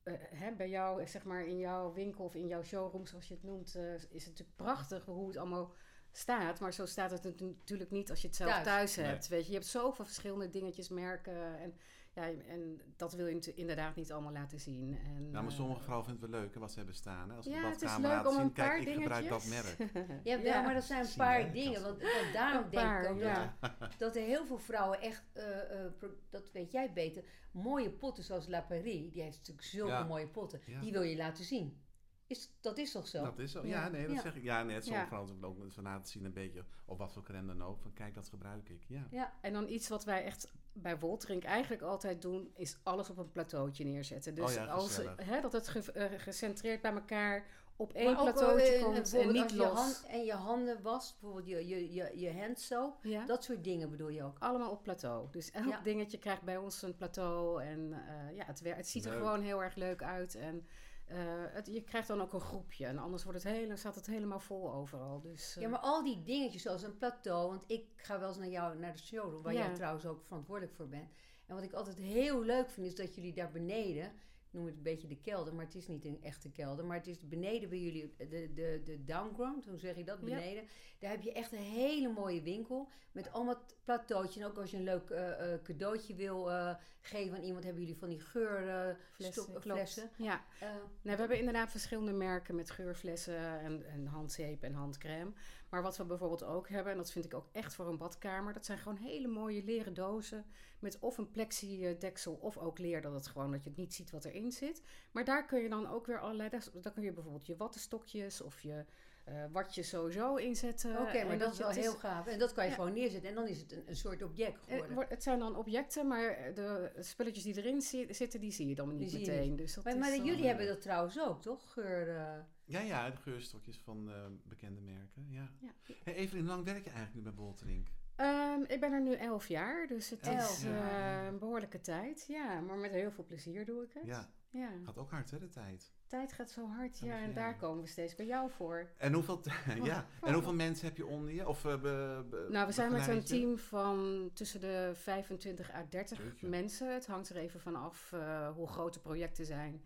eh, 0.07 0.15
hè, 0.19 0.53
bij 0.53 0.69
jou, 0.69 1.07
zeg 1.07 1.25
maar 1.25 1.47
in 1.47 1.59
jouw 1.59 1.93
winkel 1.93 2.25
of 2.25 2.35
in 2.35 2.47
jouw 2.47 2.63
showroom, 2.63 3.07
zoals 3.07 3.29
je 3.29 3.35
het 3.35 3.43
noemt, 3.43 3.75
eh, 3.75 3.95
is 3.95 4.03
het 4.03 4.13
natuurlijk 4.13 4.57
prachtig 4.57 5.05
hoe 5.05 5.27
het 5.29 5.37
allemaal 5.37 5.73
staat. 6.13 6.61
Maar 6.61 6.73
zo 6.73 6.87
staat 6.87 7.11
het 7.11 7.25
natu- 7.25 7.45
natuurlijk 7.45 7.91
niet 7.91 8.11
als 8.11 8.21
je 8.21 8.27
het 8.27 8.37
zelf 8.37 8.51
Thuis. 8.51 8.65
thuis, 8.65 8.97
Nee. 8.97 9.07
hebt. 9.07 9.29
Weet 9.29 9.43
je, 9.45 9.49
je 9.49 9.55
hebt 9.55 9.67
zoveel 9.71 10.05
verschillende 10.05 10.51
dingetjes, 10.51 10.89
merken. 10.89 11.59
En, 11.59 11.75
ja, 12.17 12.23
en 12.49 12.81
dat 12.97 13.13
wil 13.13 13.27
je 13.27 13.53
inderdaad 13.55 13.97
niet 13.97 14.13
allemaal 14.13 14.33
laten 14.33 14.61
zien. 14.61 14.99
En, 15.05 15.23
Nou, 15.31 15.33
maar 15.45 15.53
eh, 15.53 15.59
sommige 15.59 15.83
vrouwen 15.83 16.07
vinden 16.07 16.23
het 16.23 16.33
wel 16.33 16.41
leuk 16.41 16.55
hè, 16.55 16.61
wat 16.61 16.71
ze 16.71 16.77
hebben 16.77 16.95
staan. 16.95 17.31
Hè? 17.31 17.37
Als 17.37 17.45
ze 17.45 17.51
Ja, 17.51 17.69
het 17.69 17.83
is 17.83 17.97
leuk 17.97 18.03
laten 18.07 18.29
om 18.29 18.35
zien, 18.37 18.45
een 18.45 18.53
kijk, 18.53 18.69
paar 18.69 18.81
ik 18.81 18.95
gebruik 18.95 19.29
dat 19.29 19.47
merk. 19.47 19.77
Ja, 20.25 20.37
Ja. 20.37 20.63
maar 20.63 20.75
dat 20.75 20.85
zijn 20.85 21.05
een 21.07 21.13
paar 21.17 21.53
dingen. 21.53 21.83
Want, 21.83 22.03
want 22.03 22.33
daarom 22.33 22.71
denk 22.71 22.85
paar, 22.85 23.05
ik 23.05 23.11
ook 23.11 23.19
ja. 23.21 23.57
dat, 23.61 23.73
dat 23.99 24.17
er 24.17 24.23
heel 24.23 24.47
veel 24.47 24.59
vrouwen 24.59 25.01
echt, 25.01 25.25
eh, 25.33 25.85
eh, 25.85 25.93
dat 26.31 26.51
weet 26.53 26.73
jij 26.73 26.93
beter, 26.93 27.25
mooie 27.53 27.91
potten 27.91 28.25
zoals 28.25 28.49
La 28.49 28.61
Paris, 28.61 29.13
die 29.13 29.23
heeft 29.23 29.37
natuurlijk 29.39 29.67
zulke 29.67 29.93
Ja. 29.93 30.05
mooie 30.05 30.29
potten. 30.29 30.61
Ja. 30.67 30.81
Die 30.81 30.93
wil 30.93 31.03
je 31.03 31.17
laten 31.17 31.45
zien. 31.45 31.85
Is, 32.27 32.51
dat 32.61 32.79
is 32.79 32.93
toch 32.93 33.09
zo? 33.09 33.23
Dat 33.23 33.39
is 33.39 33.53
zo. 33.53 33.67
Ja. 33.67 33.83
Ja, 33.85 33.89
nee, 33.89 34.07
dat 34.07 34.17
Ja. 34.17 34.21
zeg 34.23 34.37
ik. 34.37 34.43
Ja, 34.43 34.63
nee, 34.63 34.75
het 34.75 34.85
sommige 34.85 35.05
Ja. 35.05 35.11
vrouwen 35.11 35.45
ook 35.45 35.59
ook 35.65 35.73
van 35.73 35.83
laten 35.83 36.07
zien 36.13 36.25
een 36.25 36.33
beetje 36.33 36.65
op 36.85 36.99
wat 36.99 37.13
voor 37.13 37.23
crème 37.23 37.47
dan 37.57 37.63
ook. 37.69 37.81
Van 37.81 37.93
kijk, 37.93 38.15
dat 38.15 38.29
gebruik 38.29 38.69
ik. 38.69 38.85
Ja. 38.89 39.07
Ja. 39.11 39.33
En 39.41 39.53
dan 39.53 39.69
iets 39.69 39.89
wat 39.89 40.05
wij 40.05 40.25
echt 40.25 40.53
bij 40.77 40.99
Woltrink 40.99 41.45
eigenlijk 41.45 41.83
altijd 41.83 42.23
doen, 42.23 42.51
is 42.55 42.79
alles 42.83 43.11
op 43.11 43.19
een 43.19 43.33
plateauotje 43.33 43.85
neerzetten. 43.85 44.35
Dus 44.35 44.45
Oh 44.45 44.53
ja, 44.53 44.65
als, 44.65 45.01
hè, 45.17 45.41
dat 45.41 45.53
het 45.53 45.69
ge- 45.69 45.93
eh, 45.93 46.19
gecentreerd 46.21 46.81
bij 46.83 46.93
elkaar 46.93 47.47
op 47.77 47.93
één 47.93 48.05
Maar 48.05 48.17
ook, 48.21 48.23
plateauotje 48.33 48.73
eh, 48.73 48.83
komt 48.83 49.15
en 49.15 49.33
niet 49.33 49.43
als 49.43 49.53
je 49.53 49.57
los. 49.59 49.69
hand- 49.79 50.05
en 50.09 50.25
je 50.25 50.33
handen 50.33 50.83
wast, 50.83 51.17
bijvoorbeeld 51.21 51.49
je, 51.49 51.67
je, 51.67 51.93
je, 51.93 52.11
je 52.15 52.33
handsoap. 52.41 53.05
Ja? 53.05 53.25
Dat 53.27 53.45
soort 53.45 53.65
dingen 53.65 53.91
bedoel 53.91 54.09
je 54.09 54.23
ook. 54.23 54.37
Allemaal 54.39 54.71
op 54.71 54.83
plateau. 54.83 55.27
Dus 55.31 55.51
elk 55.51 55.67
Ja. 55.69 55.81
dingetje 55.81 56.19
krijgt 56.19 56.43
bij 56.43 56.57
ons 56.57 56.83
een 56.83 56.97
plateau. 56.97 57.63
En 57.63 57.93
eh, 57.93 58.37
ja, 58.37 58.45
het, 58.45 58.61
het 58.65 58.89
ziet 58.89 59.05
er 59.05 59.11
Leuk. 59.11 59.21
gewoon 59.21 59.41
heel 59.43 59.63
erg 59.63 59.75
leuk 59.75 60.03
uit. 60.03 60.35
En 60.35 60.67
eh, 61.07 61.17
het, 61.49 61.67
je 61.67 61.83
krijgt 61.83 62.09
dan 62.09 62.21
ook 62.21 62.33
een 62.33 62.41
groepje. 62.41 62.87
En 62.87 62.99
anders 62.99 63.25
wordt 63.25 63.43
het 63.43 63.53
hele, 63.53 63.77
staat 63.77 63.95
het 63.95 64.07
helemaal 64.07 64.41
vol 64.41 64.73
overal. 64.73 65.21
Dus, 65.21 65.57
eh, 65.57 65.63
Ja, 65.63 65.69
maar 65.69 65.79
al 65.79 66.03
die 66.05 66.23
dingetjes 66.23 66.63
zoals 66.63 66.83
een 66.83 66.97
plateau, 66.99 67.49
want 67.51 67.65
ik 67.67 67.87
ga 67.97 68.19
wel 68.19 68.29
eens 68.29 68.39
naar 68.39 68.49
jou 68.49 68.79
naar 68.79 68.93
de 68.93 68.99
showroom, 68.99 69.43
waar 69.43 69.53
Ja. 69.53 69.65
jij 69.67 69.75
trouwens 69.75 70.07
ook 70.07 70.23
verantwoordelijk 70.25 70.75
voor 70.77 70.89
bent. 70.89 71.11
En 71.47 71.55
wat 71.55 71.65
ik 71.65 71.73
altijd 71.73 71.99
heel 71.99 72.43
leuk 72.43 72.71
vind, 72.71 72.87
is 72.87 72.95
dat 72.95 73.15
jullie 73.15 73.33
daar 73.33 73.51
beneden, 73.51 74.13
noem 74.57 74.67
het 74.67 74.77
een 74.77 74.83
beetje 74.83 75.09
de 75.09 75.21
kelder, 75.21 75.55
maar 75.55 75.65
het 75.65 75.75
is 75.75 75.87
niet 75.89 76.05
een 76.05 76.23
echte 76.23 76.51
kelder, 76.51 76.85
maar 76.85 76.97
het 76.97 77.07
is 77.07 77.29
beneden 77.29 77.69
bij 77.69 77.79
jullie, 77.79 78.15
de, 78.19 78.53
de, 78.55 78.81
de 78.85 79.05
downground, 79.05 79.65
hoe 79.67 79.79
zeg 79.79 79.97
je 79.97 80.05
dat, 80.05 80.19
Ja. 80.19 80.25
beneden. 80.25 80.65
Daar 80.99 81.11
heb 81.11 81.23
je 81.23 81.33
echt 81.33 81.53
een 81.53 81.59
hele 81.59 82.09
mooie 82.13 82.43
winkel 82.43 82.89
met 83.13 83.33
allemaal 83.33 83.63
plateautjes. 83.85 84.37
En 84.43 84.49
ook 84.49 84.57
als 84.59 84.71
je 84.71 84.77
een 84.77 84.83
leuk 84.83 85.11
eh, 85.11 85.53
eh, 85.55 85.63
cadeautje 85.63 86.15
wil 86.15 86.51
eh, 86.51 86.75
geven 87.01 87.37
aan 87.37 87.43
iemand, 87.43 87.65
hebben 87.65 87.83
jullie 87.83 87.99
van 87.99 88.09
die 88.09 88.21
geurflessen. 88.21 90.11
Ja, 90.17 90.45
Eh, 90.61 90.69
Nee, 91.03 91.15
we 91.15 91.21
hebben 91.21 91.39
inderdaad 91.39 91.71
verschillende 91.71 92.13
merken 92.13 92.55
met 92.55 92.71
geurflessen 92.71 93.61
en, 93.61 93.87
en 93.87 94.07
handzeep 94.07 94.63
en 94.63 94.75
handcrème. 94.75 95.33
Maar 95.69 95.83
wat 95.83 95.97
we 95.97 96.05
bijvoorbeeld 96.05 96.43
ook 96.45 96.69
hebben, 96.69 96.93
en 96.93 96.99
dat 96.99 97.11
vind 97.13 97.25
ik 97.25 97.35
ook 97.35 97.47
echt 97.53 97.75
voor 97.75 97.89
een 97.89 97.99
badkamer, 97.99 98.53
dat 98.53 98.67
zijn 98.67 98.79
gewoon 98.79 98.97
hele 98.99 99.29
mooie 99.29 99.65
leren 99.65 99.95
dozen 99.95 100.45
met 100.79 100.99
of 100.99 101.19
een 101.19 101.31
plexi 101.31 101.97
deksel 101.99 102.35
of 102.35 102.57
ook 102.59 102.79
leer, 102.79 103.01
dat 103.03 103.13
het 103.15 103.27
gewoon 103.27 103.51
dat 103.53 103.63
je 103.65 103.69
het 103.71 103.79
niet 103.79 103.95
ziet 103.95 104.11
wat 104.11 104.25
erin 104.25 104.53
zit. 104.53 104.83
Maar 105.13 105.25
daar 105.25 105.47
kun 105.47 105.61
je 105.63 105.69
dan 105.69 105.87
ook 105.89 106.07
weer 106.07 106.21
allerlei, 106.21 106.49
daar 106.81 106.93
kun 106.93 107.03
je 107.03 107.13
bijvoorbeeld 107.13 107.47
je 107.47 107.57
wattenstokjes 107.57 108.41
of 108.41 108.61
je 108.61 108.85
eh 109.25 109.45
watjes 109.53 109.89
sowieso 109.89 110.37
inzetten. 110.37 111.01
Oké, 111.01 111.25
maar 111.25 111.39
dat 111.39 111.53
is 111.53 111.59
wel 111.59 111.69
heel 111.71 111.93
gaaf. 111.95 112.27
En 112.27 112.39
dat 112.39 112.53
kan 112.53 112.65
je 112.65 112.71
Ja. 112.71 112.77
gewoon 112.77 112.93
neerzetten 112.93 113.29
en 113.29 113.35
dan 113.35 113.47
is 113.47 113.59
het 113.59 113.73
een, 113.73 113.83
een 113.87 113.97
soort 113.97 114.23
object 114.23 114.67
Het, 114.67 114.81
geworden. 114.83 115.07
het 115.09 115.23
zijn 115.23 115.39
dan 115.39 115.57
objecten, 115.57 116.07
maar 116.07 116.55
de 116.55 116.93
spulletjes 116.99 117.45
die 117.45 117.57
erin 117.57 117.83
zi- 117.83 118.07
zitten, 118.15 118.41
die 118.41 118.53
zie 118.53 118.69
je 118.69 118.75
dan 118.75 118.97
niet 118.97 119.13
meteen. 119.13 119.57
Dus 119.57 119.75
dat 119.75 119.85
Maar, 119.85 119.93
is 119.93 119.99
maar 119.99 120.17
jullie 120.27 120.47
hebben 120.47 120.67
dat 120.67 120.81
trouwens 120.81 121.21
ook, 121.21 121.43
toch? 121.43 121.73
Geur. 121.73 122.17
eh, 122.17 122.39
Ja, 122.67 122.81
ja, 122.81 123.11
de 123.11 123.17
geurstokjes 123.17 123.79
van 123.79 124.11
eh, 124.11 124.15
bekende 124.45 124.81
merken. 124.81 125.27
Ja. 125.31 125.51
Ja. 125.61 125.71
Hey, 126.05 126.15
Evelien, 126.15 126.45
hoe 126.45 126.53
lang 126.53 126.65
werk 126.65 126.85
je 126.85 126.91
eigenlijk 126.91 127.15
nu 127.15 127.23
bij 127.23 127.35
Bolterink? 127.35 127.89
Ehm, 128.17 128.61
ik 128.67 128.81
ben 128.81 128.93
er 128.93 129.03
nu 129.03 129.15
elf 129.15 129.49
jaar, 129.49 129.87
dus 129.87 130.11
het 130.11 130.21
Elf 130.21 130.51
is 130.51 130.65
eh, 130.65 131.25
een 131.27 131.39
behoorlijke 131.39 131.81
tijd. 131.81 132.25
Ja, 132.29 132.61
maar 132.61 132.77
met 132.77 132.91
heel 132.91 133.11
veel 133.11 133.25
plezier 133.25 133.65
doe 133.65 133.83
ik 133.85 133.93
het. 133.93 134.05
Ja, 134.07 134.31
Ja. 134.51 134.71
gaat 134.85 134.99
ook 134.99 135.11
hard 135.11 135.31
hè, 135.31 135.39
de 135.39 135.49
tijd. 135.49 135.93
Tijd 136.07 136.33
gaat 136.33 136.51
zo 136.51 136.67
hard, 136.69 136.99
ja, 136.99 137.19
en 137.19 137.35
daar 137.35 137.57
komen 137.57 137.83
we 137.83 137.89
steeds 137.89 138.15
bij 138.15 138.27
jou 138.27 138.51
voor. 138.51 138.91
En 138.97 139.13
hoeveel, 139.13 139.41
ja. 139.83 140.07
en 140.23 140.33
hoeveel 140.33 140.55
mensen 140.55 140.87
heb 140.87 140.97
je 140.97 141.07
onder 141.07 141.33
je? 141.33 141.49
Of, 141.49 141.65
eh, 141.65 141.81
be- 141.81 142.27
be- 142.31 142.47
Nou, 142.51 142.67
we 142.67 142.73
zijn 142.73 142.93
met 142.93 143.05
je? 143.05 143.23
team 143.23 143.59
van 143.59 144.31
tussen 144.35 144.61
de 144.61 144.91
25 144.95 145.73
à 145.73 145.87
30 145.89 146.23
Jeetje. 146.23 146.49
mensen. 146.49 146.93
Het 146.95 147.07
hangt 147.07 147.29
er 147.29 147.37
even 147.37 147.61
vanaf 147.61 148.13
eh 148.13 148.51
hoe 148.55 148.67
groot 148.69 148.95
de 148.95 149.01
projecten 149.01 149.47
zijn. 149.47 149.85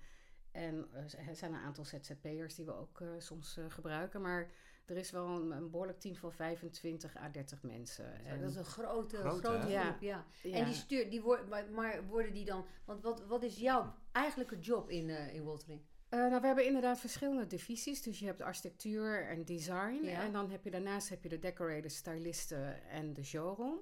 En 0.52 0.88
eh, 0.92 1.28
er 1.28 1.36
zijn 1.36 1.52
een 1.52 1.60
aantal 1.60 1.84
ZZP'ers 1.84 2.54
die 2.54 2.64
we 2.64 2.74
ook 2.74 3.00
eh, 3.00 3.08
soms 3.18 3.56
eh, 3.56 3.64
gebruiken. 3.68 4.20
Maar 4.20 4.50
er 4.86 4.96
is 4.96 5.10
wel 5.10 5.26
een, 5.26 5.50
een 5.50 5.70
behoorlijk 5.70 6.00
team 6.00 6.16
van 6.16 6.32
25 6.32 7.16
à 7.16 7.30
30 7.30 7.62
mensen. 7.62 8.24
En- 8.24 8.40
dat 8.40 8.50
is 8.50 8.56
een 8.56 8.64
grote, 8.64 9.16
grote 9.16 9.58
groep, 9.58 9.70
ja. 9.70 9.96
ja. 10.00 10.24
En 10.42 10.64
die 10.64 10.74
stuurt, 10.74 11.10
die 11.10 11.22
wordt, 11.22 11.48
maar, 11.48 11.70
maar 11.70 12.06
worden 12.06 12.32
die 12.32 12.44
dan, 12.44 12.64
want 12.84 13.02
wat, 13.02 13.26
wat 13.26 13.42
is 13.42 13.56
jouw 13.58 13.94
eigenlijke 14.12 14.58
job 14.58 14.90
in, 14.90 15.10
eh 15.10 15.34
in 15.34 15.42
Woltering? 15.42 15.80
Eh, 16.08 16.18
nou, 16.18 16.40
we 16.40 16.46
hebben 16.46 16.66
inderdaad 16.66 17.00
verschillende 17.00 17.46
divisies. 17.46 18.02
Dus 18.02 18.18
je 18.18 18.26
hebt 18.26 18.42
architectuur 18.42 19.26
en 19.28 19.44
design. 19.44 19.98
Ja. 20.02 20.22
En 20.22 20.32
dan 20.32 20.50
heb 20.50 20.64
je 20.64 20.70
daarnaast 20.70 21.08
heb 21.08 21.22
je 21.22 21.28
de 21.28 21.38
decorators, 21.38 21.96
stylisten 21.96 22.88
en 22.88 23.12
de 23.12 23.24
showroom. 23.24 23.80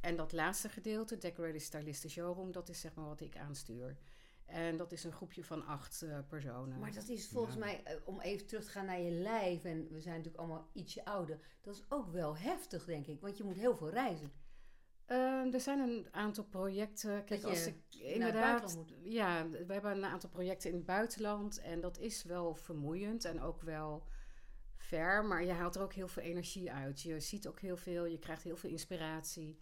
En 0.00 0.16
dat 0.16 0.32
laatste 0.32 0.68
gedeelte, 0.68 1.18
decorators, 1.18 1.64
stylisten, 1.64 2.10
showroom, 2.10 2.52
dat 2.52 2.68
is 2.68 2.80
zeg 2.80 2.94
maar 2.94 3.06
wat 3.06 3.20
ik 3.20 3.36
aanstuur. 3.36 3.96
En 4.46 4.76
dat 4.76 4.92
is 4.92 5.04
een 5.04 5.12
groepje 5.12 5.44
van 5.44 5.66
acht 5.66 6.02
eh, 6.02 6.18
personen. 6.28 6.78
Maar 6.78 6.92
dat 6.92 7.08
is 7.08 7.28
volgens 7.28 7.54
Ja. 7.54 7.60
mij, 7.60 7.82
eh, 7.84 7.96
om 8.04 8.20
even 8.20 8.46
terug 8.46 8.64
te 8.64 8.70
gaan 8.70 8.86
naar 8.86 9.00
je 9.00 9.10
lijf, 9.10 9.64
en 9.64 9.88
we 9.92 10.00
zijn 10.00 10.16
natuurlijk 10.16 10.42
allemaal 10.42 10.70
ietsje 10.72 11.04
ouder, 11.04 11.38
dat 11.60 11.74
is 11.74 11.84
ook 11.88 12.10
wel 12.10 12.36
heftig, 12.36 12.84
denk 12.84 13.06
ik, 13.06 13.20
want 13.20 13.36
je 13.36 13.44
moet 13.44 13.56
heel 13.56 13.76
veel 13.76 13.90
reizen. 13.90 14.32
Ehm, 15.06 15.52
er 15.52 15.60
zijn 15.60 15.78
een 15.78 16.08
aantal 16.10 16.44
projecten. 16.44 17.24
Kijk, 17.24 17.42
als 17.44 17.66
ik 17.66 17.74
het 17.90 18.00
inderdaad. 18.00 18.78
Ja, 19.02 19.48
we 19.48 19.72
hebben 19.72 19.96
een 19.96 20.04
aantal 20.04 20.30
projecten 20.30 20.70
in 20.70 20.76
het 20.76 20.84
buitenland. 20.86 21.60
En 21.60 21.80
dat 21.80 21.98
is 21.98 22.22
wel 22.22 22.54
vermoeiend 22.54 23.24
en 23.24 23.40
ook 23.40 23.62
wel 23.62 24.06
ver. 24.76 25.24
Maar 25.24 25.44
je 25.44 25.52
haalt 25.52 25.74
er 25.74 25.82
ook 25.82 25.92
heel 25.94 26.08
veel 26.08 26.22
energie 26.22 26.72
uit. 26.72 27.02
Je 27.02 27.20
ziet 27.20 27.46
ook 27.48 27.60
heel 27.60 27.76
veel, 27.76 28.04
je 28.04 28.18
krijgt 28.18 28.42
heel 28.42 28.56
veel 28.56 28.70
inspiratie. 28.70 29.60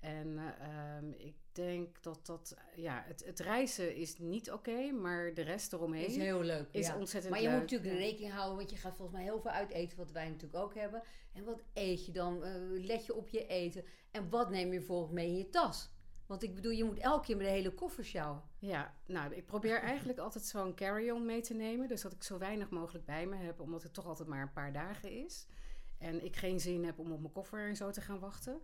En 0.00 0.38
eh, 0.38 0.96
ehm, 0.96 1.10
ik 1.12 1.36
denk 1.54 2.02
dat 2.02 2.26
dat. 2.26 2.56
Ja, 2.76 3.04
het, 3.06 3.24
het 3.24 3.40
reizen 3.40 3.96
is 3.96 4.18
niet 4.18 4.50
oké, 4.50 4.90
maar 4.90 5.34
de 5.34 5.42
rest 5.42 5.72
eromheen 5.72 6.06
is 6.06 6.16
heel 6.16 6.42
leuk. 6.42 6.68
is 6.70 6.86
ja. 6.86 6.96
ontzettend 6.96 7.32
Maar 7.32 7.42
je 7.42 7.48
leuk. 7.48 7.60
moet 7.60 7.70
natuurlijk 7.70 8.00
ja. 8.00 8.06
rekening 8.06 8.32
houden, 8.32 8.56
want 8.56 8.70
je 8.70 8.76
gaat 8.76 8.96
volgens 8.96 9.16
mij 9.16 9.26
heel 9.26 9.40
veel 9.40 9.50
uit 9.50 9.70
eten, 9.70 9.98
wat 9.98 10.12
wij 10.12 10.28
natuurlijk 10.28 10.62
ook 10.64 10.74
hebben. 10.74 11.02
En 11.32 11.44
wat 11.44 11.62
eet 11.72 12.06
je 12.06 12.12
dan? 12.12 12.44
Eh, 12.44 12.52
let 12.68 13.06
je 13.06 13.14
op 13.14 13.28
je 13.28 13.46
eten? 13.46 13.84
En 14.10 14.28
wat 14.30 14.50
neem 14.50 14.72
je 14.72 14.82
volgens 14.82 15.12
mee 15.12 15.26
in 15.26 15.36
je 15.36 15.50
tas? 15.50 15.90
Want 16.26 16.42
ik 16.42 16.54
bedoel, 16.54 16.72
je 16.72 16.84
moet 16.84 16.98
elke 16.98 17.26
keer 17.26 17.36
met 17.36 17.46
de 17.46 17.52
hele 17.52 17.74
koffer 17.74 18.04
sjouwen. 18.04 18.42
Ja, 18.58 18.94
nou, 19.06 19.34
ik 19.34 19.46
probeer 19.46 19.80
eigenlijk 19.80 20.18
altijd 20.18 20.44
zo'n 20.44 20.74
carry-on 20.74 21.26
mee 21.26 21.40
te 21.40 21.54
nemen. 21.54 21.88
Dus 21.88 22.02
dat 22.02 22.12
ik 22.12 22.22
zo 22.22 22.38
weinig 22.38 22.70
mogelijk 22.70 23.04
bij 23.04 23.26
me 23.26 23.36
heb, 23.36 23.60
omdat 23.60 23.82
het 23.82 23.92
toch 23.92 24.06
altijd 24.06 24.28
maar 24.28 24.42
een 24.42 24.52
paar 24.52 24.72
dagen 24.72 25.10
is. 25.10 25.46
En 25.98 26.24
ik 26.24 26.36
geen 26.36 26.60
zin 26.60 26.84
heb 26.84 26.98
om 26.98 27.12
op 27.12 27.20
mijn 27.20 27.32
koffer 27.32 27.68
en 27.68 27.76
zo 27.76 27.90
te 27.90 28.00
gaan 28.00 28.18
wachten. 28.18 28.60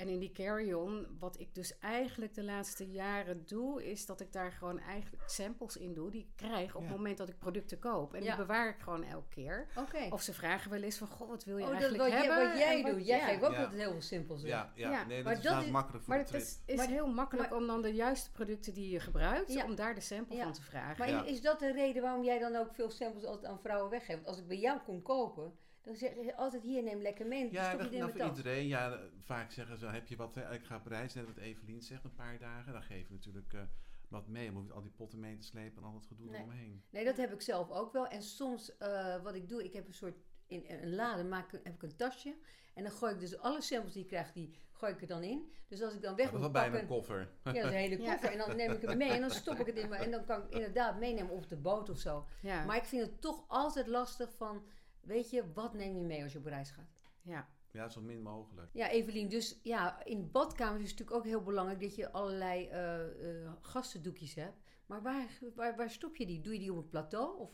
En 0.00 0.08
in 0.08 0.18
die 0.18 0.32
carry-on, 0.32 1.06
wat 1.18 1.40
ik 1.40 1.54
dus 1.54 1.78
eigenlijk 1.78 2.34
de 2.34 2.42
laatste 2.44 2.90
jaren 2.90 3.42
doe, 3.46 3.90
is 3.90 4.06
dat 4.06 4.20
ik 4.20 4.32
daar 4.32 4.52
gewoon 4.52 4.78
eigenlijk 4.78 5.28
samples 5.28 5.76
in 5.76 5.92
doe 5.94 6.10
die 6.10 6.20
ik 6.20 6.28
krijg 6.36 6.74
op 6.74 6.82
Ja. 6.82 6.86
het 6.88 6.96
moment 6.96 7.18
dat 7.18 7.28
ik 7.28 7.38
producten 7.38 7.78
koop. 7.78 8.14
En 8.14 8.22
Ja. 8.22 8.26
die 8.36 8.46
bewaar 8.46 8.68
ik 8.68 8.78
gewoon 8.80 9.04
elke 9.04 9.28
keer. 9.28 9.66
Oké. 9.76 10.06
Of 10.10 10.22
ze 10.22 10.32
vragen 10.32 10.70
wel 10.70 10.82
eens 10.82 10.96
van, 10.98 11.06
goh, 11.06 11.28
wat 11.28 11.44
wil 11.44 11.56
je 11.58 11.64
Oh, 11.64 11.70
eigenlijk 11.70 12.02
wat, 12.02 12.10
jij, 12.12 12.20
hebben? 12.20 12.48
wat 12.48 12.58
jij 12.58 12.82
wat- 12.82 12.92
doet. 12.92 13.06
Jij 13.06 13.18
ja. 13.18 13.24
geeft 13.24 13.42
ook 13.44 13.54
altijd 13.54 13.72
heel 13.80 13.90
veel 13.90 14.00
simpels. 14.02 14.42
in. 14.42 14.48
Ja, 14.48 14.72
ja, 14.74 14.90
Ja, 14.90 15.04
nee, 15.04 15.16
dat 15.16 15.24
maar 15.24 15.36
is 15.36 15.42
dat 15.42 15.62
is- 15.62 15.70
makkelijk 15.70 16.04
voor 16.04 16.14
Maar 16.14 16.24
de 16.26 16.32
het 16.32 16.42
is, 16.42 16.60
is 16.66 16.76
Maar- 16.76 16.86
heel 16.88 17.06
makkelijk 17.06 17.50
maar- 17.50 17.58
om 17.58 17.66
dan 17.66 17.82
de 17.82 17.92
juiste 17.94 18.30
producten 18.30 18.74
die 18.74 18.90
je 18.90 19.00
gebruikt, 19.00 19.52
Ja. 19.52 19.64
om 19.64 19.74
daar 19.74 19.94
de 19.94 20.00
sample 20.00 20.36
Ja. 20.36 20.42
van 20.42 20.52
te 20.52 20.62
vragen. 20.62 20.98
Maar 20.98 21.08
Ja. 21.08 21.24
is 21.24 21.40
dat 21.42 21.58
de 21.60 21.72
reden 21.72 22.02
waarom 22.02 22.24
jij 22.24 22.38
dan 22.38 22.56
ook 22.56 22.74
veel 22.74 22.90
samples 22.90 23.24
altijd 23.24 23.52
aan 23.52 23.60
vrouwen 23.60 23.90
weggeeft? 23.90 24.14
Want 24.18 24.28
als 24.28 24.38
ik 24.38 24.46
bij 24.48 24.58
jou 24.58 24.78
kon 24.84 25.02
kopen, 25.02 25.52
dan 25.82 25.94
zeg 25.94 26.14
je 26.14 26.36
altijd 26.36 26.62
hier, 26.62 26.82
neem 26.82 27.00
lekker 27.00 27.26
mee. 27.26 27.52
Ja, 27.52 27.72
dat, 27.72 27.80
het 27.80 27.92
nou, 27.98 28.10
voor 28.10 28.24
iedereen. 28.24 28.66
Ja, 28.66 28.98
vaak 29.18 29.50
zeggen 29.50 29.78
ze, 29.78 29.86
heb 29.86 30.06
je 30.06 30.16
wat, 30.16 30.36
ik 30.36 30.64
ga 30.64 30.76
op 30.76 30.86
reis, 30.86 31.14
net 31.14 31.26
wat 31.26 31.36
Evelien 31.36 31.82
zegt, 31.82 32.04
een 32.04 32.14
paar 32.14 32.38
dagen. 32.38 32.72
Dan 32.72 32.82
geef 32.82 33.06
je 33.08 33.14
natuurlijk 33.14 33.52
eh, 33.52 33.60
wat 34.08 34.28
mee. 34.28 34.46
Dan 34.46 34.54
hoef 34.54 34.66
je 34.66 34.72
al 34.72 34.82
die 34.82 34.90
potten 34.96 35.20
mee 35.20 35.36
te 35.36 35.46
slepen 35.46 35.82
en 35.82 35.88
al 35.88 35.92
dat 35.92 36.06
gedoe 36.06 36.26
Nee. 36.30 36.40
eromheen. 36.40 36.82
Nee, 36.90 37.04
dat 37.04 37.16
heb 37.16 37.32
ik 37.32 37.40
zelf 37.40 37.70
ook 37.70 37.92
wel. 37.92 38.06
En 38.06 38.22
soms, 38.22 38.76
eh, 38.76 39.22
wat 39.22 39.34
ik 39.34 39.48
doe, 39.48 39.64
ik 39.64 39.72
heb 39.72 39.86
een 39.86 39.94
soort, 39.94 40.16
in 40.46 40.64
een 40.68 40.94
lade 40.94 41.24
maak, 41.24 41.52
heb 41.52 41.74
ik 41.74 41.82
een 41.82 41.96
tasje. 41.96 42.36
En 42.74 42.82
dan 42.82 42.92
gooi 42.92 43.12
ik 43.14 43.20
dus 43.20 43.38
alle 43.38 43.60
samples 43.60 43.92
die 43.92 44.02
ik 44.02 44.08
krijg, 44.08 44.32
die 44.32 44.54
gooi 44.72 44.92
ik 44.92 45.00
er 45.00 45.06
dan 45.06 45.22
in. 45.22 45.52
Dus 45.68 45.82
als 45.82 45.94
ik 45.94 46.02
dan 46.02 46.16
weg 46.16 46.30
Dat 46.30 46.34
is 46.34 46.40
moet 46.40 46.52
wel 46.52 46.62
bijna 46.62 46.78
pakken... 46.78 46.96
een 46.96 46.96
koffer. 46.96 47.18
Ja, 47.44 47.52
dat 47.52 47.54
is 47.54 47.62
een 47.62 47.72
hele 47.72 47.98
Ja. 48.02 48.10
koffer. 48.12 48.30
En 48.32 48.38
dan 48.38 48.56
neem 48.56 48.72
ik 48.72 48.82
hem 48.82 48.96
mee 48.98 49.10
en 49.10 49.20
dan 49.20 49.30
stop 49.30 49.58
ik 49.58 49.66
het 49.66 49.76
in 49.76 49.88
mijn... 49.88 50.02
En 50.02 50.10
dan 50.10 50.24
kan 50.24 50.42
ik 50.42 50.50
inderdaad 50.58 50.98
meenemen 50.98 51.32
op 51.32 51.48
de 51.48 51.56
boot 51.56 51.88
of 51.88 51.98
zo. 51.98 52.26
Ja. 52.40 52.64
Maar 52.64 52.76
ik 52.76 52.84
vind 52.84 53.02
het 53.02 53.20
toch 53.20 53.44
altijd 53.48 53.86
lastig 53.86 54.32
van... 54.36 54.62
Weet 55.00 55.30
je, 55.30 55.52
wat 55.52 55.74
neem 55.74 55.96
je 55.96 56.04
mee 56.04 56.22
als 56.22 56.32
je 56.32 56.38
op 56.38 56.44
reis 56.44 56.70
gaat? 56.70 57.02
ja. 57.22 57.48
Ja, 57.72 57.88
zo 57.88 58.00
min 58.00 58.22
mogelijk. 58.22 58.68
Ja, 58.72 58.88
Evelien, 58.88 59.28
dus 59.28 59.60
ja, 59.62 60.04
in 60.04 60.30
badkamers 60.30 60.82
is 60.82 60.90
het 60.90 60.98
natuurlijk 60.98 61.16
ook 61.16 61.32
heel 61.32 61.42
belangrijk 61.42 61.80
dat 61.80 61.96
je 61.96 62.12
allerlei 62.12 62.68
eh, 62.68 63.44
eh, 63.44 63.52
gastendoekjes 63.60 64.34
hebt. 64.34 64.56
Maar 64.86 65.02
waar, 65.02 65.28
waar, 65.54 65.76
waar 65.76 65.90
stop 65.90 66.16
je 66.16 66.26
die? 66.26 66.40
Doe 66.40 66.52
je 66.52 66.58
die 66.58 66.72
op 66.72 66.76
een 66.76 66.88
plateau? 66.88 67.38
Of, 67.38 67.50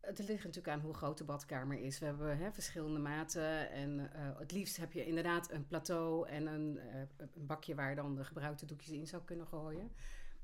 Het 0.00 0.18
ligt 0.18 0.44
natuurlijk 0.44 0.74
aan 0.74 0.80
hoe 0.80 0.94
groot 0.94 1.18
de 1.18 1.24
badkamer 1.24 1.78
is. 1.78 1.98
We 1.98 2.04
hebben 2.04 2.38
hè, 2.38 2.52
verschillende 2.52 2.98
maten. 2.98 3.70
En 3.70 4.12
eh, 4.12 4.38
het 4.38 4.52
liefst 4.52 4.76
heb 4.76 4.92
je 4.92 5.06
inderdaad 5.06 5.50
een 5.50 5.66
plateau 5.66 6.28
en 6.28 6.46
een, 6.46 6.78
eh, 6.78 7.00
een 7.16 7.46
bakje 7.46 7.74
waar 7.74 7.94
dan 7.94 8.14
de 8.14 8.24
gebruikte 8.24 8.66
doekjes 8.66 8.90
in 8.90 9.06
zou 9.06 9.22
kunnen 9.24 9.46
gooien. 9.46 9.92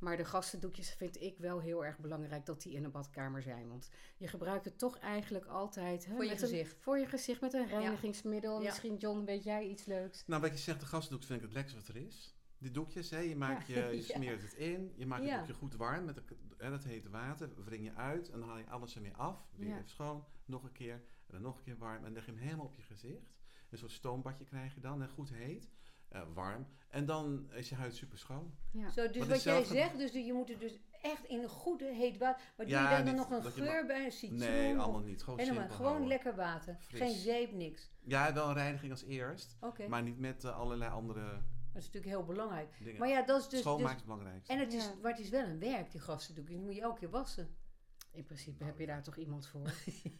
Maar 0.04 0.16
de 0.16 0.25
gastendoekjes 0.25 0.90
vind 0.94 1.20
ik 1.20 1.38
wel 1.38 1.61
heel 1.61 1.84
erg 1.84 1.99
belangrijk 1.99 2.46
dat 2.46 2.62
die 2.62 2.73
in 2.73 2.84
een 2.84 2.90
badkamer 2.90 3.42
zijn. 3.42 3.68
Want 3.68 3.90
je 4.16 4.28
gebruikt 4.28 4.64
het 4.64 4.78
toch 4.78 4.99
eigenlijk 4.99 5.44
altijd... 5.46 6.06
Hè, 6.06 6.14
Voor 6.14 6.25
je 6.25 6.30
een- 6.30 6.38
gezicht. 6.38 6.76
voor 6.80 6.99
je 6.99 7.06
gezicht 7.06 7.40
met 7.40 7.52
een 7.52 7.66
reinigingsmiddel. 7.66 8.58
Ja. 8.61 8.64
Misschien, 8.64 8.96
John, 8.96 9.25
weet 9.25 9.44
jij 9.44 9.66
iets 9.68 9.84
leuks? 9.84 10.26
Nou, 10.26 10.40
wat 10.42 10.50
je 10.50 10.58
zegt, 10.58 10.80
de 10.80 10.87
gasdoek 10.87 11.23
vind 11.23 11.38
ik 11.38 11.44
het 11.44 11.54
lekkerste 11.54 11.78
wat 11.80 11.88
er 11.88 12.06
is. 12.06 12.34
Die 12.58 12.70
doekjes, 12.70 13.11
hè, 13.11 13.18
je, 13.18 13.37
maakt 13.37 13.66
je, 13.66 13.75
je 13.75 14.02
smeert 14.14 14.42
het 14.42 14.52
in, 14.54 14.92
je 14.96 15.06
maakt 15.06 15.25
Ja. 15.25 15.28
het 15.30 15.38
doekje 15.38 15.54
goed 15.54 15.75
warm 15.76 16.04
met 16.04 16.20
hè, 16.56 16.70
dat 16.70 16.84
hete 16.84 17.11
water, 17.11 17.50
wring 17.64 17.84
je 17.84 17.94
uit 17.94 18.30
en 18.30 18.38
dan 18.40 18.49
haal 18.49 18.58
je 18.58 18.68
alles 18.70 18.94
ermee 18.94 19.14
af. 19.14 19.49
Weer 19.56 19.68
Ja. 19.68 19.75
even 19.76 19.88
schoon, 19.88 20.25
nog 20.44 20.62
een 20.64 20.73
keer 20.73 20.94
en 20.94 21.32
dan 21.32 21.42
nog 21.42 21.56
een 21.56 21.64
keer 21.64 21.78
warm 21.78 21.96
en 21.96 22.02
dan 22.02 22.12
leg 22.12 22.25
je 22.26 22.30
hem 22.32 22.40
helemaal 22.40 22.66
op 22.66 22.75
je 22.75 22.82
gezicht. 22.82 23.34
Een 23.70 23.78
soort 23.78 23.90
stoombadje 23.92 24.44
krijg 24.44 24.75
je 24.75 24.80
dan, 24.80 25.00
hè, 25.00 25.08
goed 25.08 25.30
heet, 25.30 25.68
eh, 26.14 26.23
warm. 26.35 26.66
En 26.88 27.06
dan 27.06 27.47
is 27.52 27.68
je 27.68 27.75
huid 27.75 27.94
super 27.94 28.18
schoon. 28.18 28.54
Ja. 28.71 28.90
zo, 28.90 29.11
dus 29.11 29.26
Wat 29.26 29.42
jij 29.42 29.64
zegt, 29.64 29.99
dus 29.99 30.12
je 30.12 30.33
moet 30.33 30.49
het 30.49 30.61
dus 30.61 30.78
echt 31.02 31.25
in 31.25 31.42
een 31.42 31.49
goede 31.49 31.85
heet 31.92 32.18
water... 32.18 32.42
Maar 32.56 32.66
doe 32.66 32.75
Ja, 32.75 32.83
je 32.83 32.88
daar 32.88 33.04
dan 33.04 33.14
niet 33.14 33.28
nog 33.28 33.44
een 33.44 33.52
geur 33.52 33.87
bij? 33.87 34.04
Een 34.04 34.12
citroen? 34.12 34.38
Nee, 34.38 34.78
allemaal 34.78 35.00
niet. 35.00 35.23
Gewoon 35.23 35.38
Helemaal, 35.38 35.59
simpel 35.61 35.76
gewoon 35.76 35.90
houden. 35.90 36.09
lekker 36.11 36.35
water. 36.37 36.76
Fris. 36.80 36.99
Geen 37.00 37.14
zeep, 37.14 37.52
niks. 37.52 37.90
Ja, 38.04 38.33
wel 38.33 38.49
een 38.49 38.54
reiniging 38.54 38.92
als 38.92 39.02
eerst, 39.04 39.56
Oké, 39.61 39.88
maar 39.88 40.02
niet 40.02 40.18
met 40.18 40.44
eh, 40.44 40.59
allerlei 40.59 40.90
andere 40.90 41.21
dat 41.73 41.83
is 41.83 41.90
natuurlijk 41.90 42.04
heel 42.14 42.25
belangrijk. 42.25 42.75
dingen. 42.85 42.99
Maar 42.99 43.09
ja, 43.09 43.23
dat 43.23 43.40
is 43.40 43.49
dus... 43.49 43.61
Schoonmaken 43.61 43.87
dus 43.87 43.94
is 43.94 44.00
het 44.00 44.11
belangrijkste. 44.11 44.52
en 44.52 44.59
het 44.59 44.73
is, 44.73 44.85
Ja. 44.85 44.92
maar 45.02 45.11
het 45.11 45.21
is 45.21 45.28
wel 45.28 45.44
een 45.44 45.59
werk, 45.59 45.90
die 45.90 46.00
gastendoekjes. 46.00 46.56
Die 46.56 46.64
moet 46.66 46.75
je 46.75 46.80
elke 46.80 46.99
keer 46.99 47.11
wassen. 47.11 47.56
In 48.11 48.25
principe 48.25 48.64
heb 48.64 48.78
je 48.78 48.87
daar 48.87 49.02
toch 49.02 49.16
iemand 49.16 49.47
voor. 49.47 49.61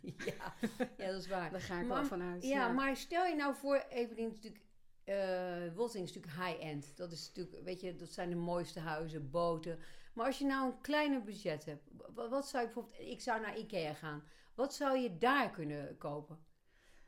ja, 0.03 0.55
ja, 0.97 1.07
dat 1.07 1.21
is 1.21 1.29
waar. 1.29 1.51
Daar 1.51 1.61
ga 1.61 1.81
ik 1.81 1.87
Maar- 1.87 1.97
wel 1.99 2.07
vanuit. 2.09 2.43
Ja, 2.43 2.69
maar 2.69 2.97
stel 2.97 3.25
je 3.27 3.35
nou 3.35 3.55
voor, 3.55 3.85
Evelien, 3.89 4.29
is 4.31 4.35
natuurlijk, 4.35 4.64
eh 5.05 5.75
Wolting 5.75 6.05
is 6.05 6.13
natuurlijk 6.13 6.47
high-end. 6.47 6.97
Dat 6.97 7.13
is 7.13 7.27
natuurlijk, 7.35 7.65
weet 7.65 7.81
je, 7.81 7.97
dat 7.97 8.09
zijn 8.13 8.29
de 8.31 8.37
mooiste 8.37 8.81
huizen, 8.81 9.31
boten. 9.31 9.79
Maar 10.13 10.27
als 10.27 10.39
je 10.39 10.45
nou 10.45 10.67
een 10.73 10.81
kleiner 10.81 11.23
budget 11.23 11.65
hebt, 11.65 11.89
wa- 12.15 12.29
wat, 12.29 12.49
zou 12.49 12.63
je 12.67 12.73
bijvoorbeeld, 12.73 13.09
ik 13.11 13.21
zou 13.21 13.41
naar 13.41 13.59
Ikea 13.59 13.95
gaan. 13.95 14.23
Wat 14.55 14.75
zou 14.75 14.99
je 14.99 15.19
daar 15.19 15.51
kunnen 15.51 15.97
kopen? 15.99 16.39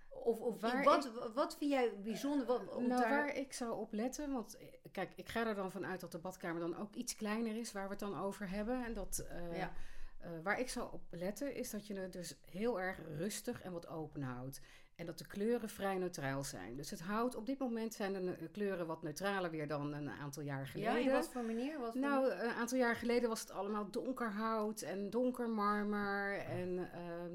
Of, 0.09 0.41
of 0.41 0.61
Waar 0.61 0.85
wat, 0.85 1.11
wat 1.35 1.57
vind 1.57 1.71
jij 1.71 2.00
bijzonder? 2.03 2.47
Wat, 2.47 2.65
nou, 2.65 2.88
daar, 2.88 3.11
waar 3.11 3.35
ik 3.37 3.53
zou 3.53 3.79
op 3.81 3.93
letten, 3.93 4.33
want 4.33 4.57
eh, 4.57 4.67
kijk, 4.93 5.12
ik 5.17 5.29
ga 5.29 5.47
er 5.47 5.55
dan 5.55 5.71
vanuit 5.71 6.00
dat 6.00 6.12
de 6.12 6.19
badkamer 6.19 6.61
dan 6.61 6.76
ook 6.76 6.95
iets 6.95 7.17
kleiner 7.17 7.57
is 7.57 7.73
waar 7.73 7.85
we 7.85 7.91
het 7.91 7.99
dan 7.99 8.19
over 8.19 8.49
hebben. 8.49 8.85
En 8.85 8.95
dat, 8.95 9.26
Ja. 9.53 9.73
eh, 10.21 10.31
waar 10.43 10.61
ik 10.61 10.69
zou 10.69 10.93
op 10.93 11.03
letten 11.11 11.55
is 11.55 11.71
dat 11.71 11.87
je 11.87 11.95
het 11.95 12.12
dus 12.12 12.35
heel 12.50 12.81
erg 12.81 12.99
rustig 13.17 13.62
en 13.62 13.73
wat 13.73 13.87
open 13.88 14.23
houdt. 14.23 14.61
En 14.97 15.07
dat 15.07 15.19
de 15.19 15.26
kleuren 15.26 15.69
vrij 15.69 15.99
neutraal 15.99 16.45
zijn. 16.45 16.76
Dus 16.76 16.91
het 16.91 17.00
houdt, 17.00 17.35
op 17.35 17.47
dit 17.47 17.59
moment 17.59 17.95
zijn 17.95 18.12
de 18.12 18.19
ne- 18.19 18.49
kleuren 18.53 18.87
wat 18.87 19.03
neutraler 19.03 19.50
weer 19.50 19.69
dan 19.69 19.93
een 19.93 20.11
aantal 20.11 20.43
jaar 20.43 20.59
ja, 20.61 20.65
geleden. 20.67 21.03
in 21.03 21.11
wat 21.11 21.29
voor 21.29 21.45
manier? 21.45 21.79
Voor 21.79 22.00
Nou, 22.00 22.31
een 22.31 22.50
aantal 22.50 22.79
jaar 22.79 22.97
geleden 22.97 23.29
was 23.29 23.41
het 23.41 23.50
allemaal 23.50 23.91
donker 23.91 24.31
hout 24.31 24.81
en 24.81 25.11
donker 25.11 25.49
marmer. 25.49 26.38
En 26.38 26.91
ehm, 26.93 27.35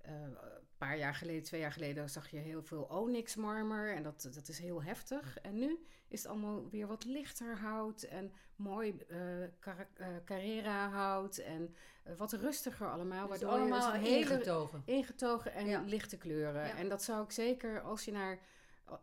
eh, 0.00 0.12
paar 0.86 0.96
jaar 0.98 1.14
geleden, 1.14 1.42
twee 1.42 1.60
jaar 1.60 1.72
geleden, 1.72 2.10
zag 2.10 2.28
je 2.30 2.38
heel 2.38 2.62
veel 2.62 2.82
onyx 2.82 3.36
marmer. 3.36 3.94
En 3.94 4.02
dat, 4.02 4.28
dat 4.34 4.48
is 4.48 4.58
heel 4.58 4.82
heftig. 4.82 5.38
En 5.38 5.58
nu 5.58 5.84
is 6.08 6.22
het 6.22 6.30
allemaal 6.30 6.68
weer 6.70 6.86
wat 6.86 7.04
lichter 7.04 7.58
hout 7.58 8.02
en 8.02 8.32
mooi 8.56 8.96
Car- 9.60 9.88
eh, 9.94 10.06
Carrera 10.24 10.88
hout. 10.88 11.38
En 11.38 11.74
eh, 12.02 12.14
wat 12.16 12.32
rustiger 12.32 12.90
allemaal. 12.90 13.28
dus 13.28 13.40
waardoor 13.40 13.58
je 13.58 13.64
dus 13.72 13.72
allemaal 13.80 13.94
een 13.94 14.00
hele 14.00 14.18
ingetogen. 14.18 14.82
ingetogen 14.84 15.52
en 15.52 15.66
Ja. 15.66 15.80
lichte 15.80 16.16
kleuren. 16.16 16.66
Ja. 16.66 16.76
En 16.76 16.88
dat 16.88 17.02
zou 17.02 17.24
ik 17.24 17.30
zeker, 17.30 17.80
als 17.80 18.04
je 18.04 18.12
naar 18.12 18.38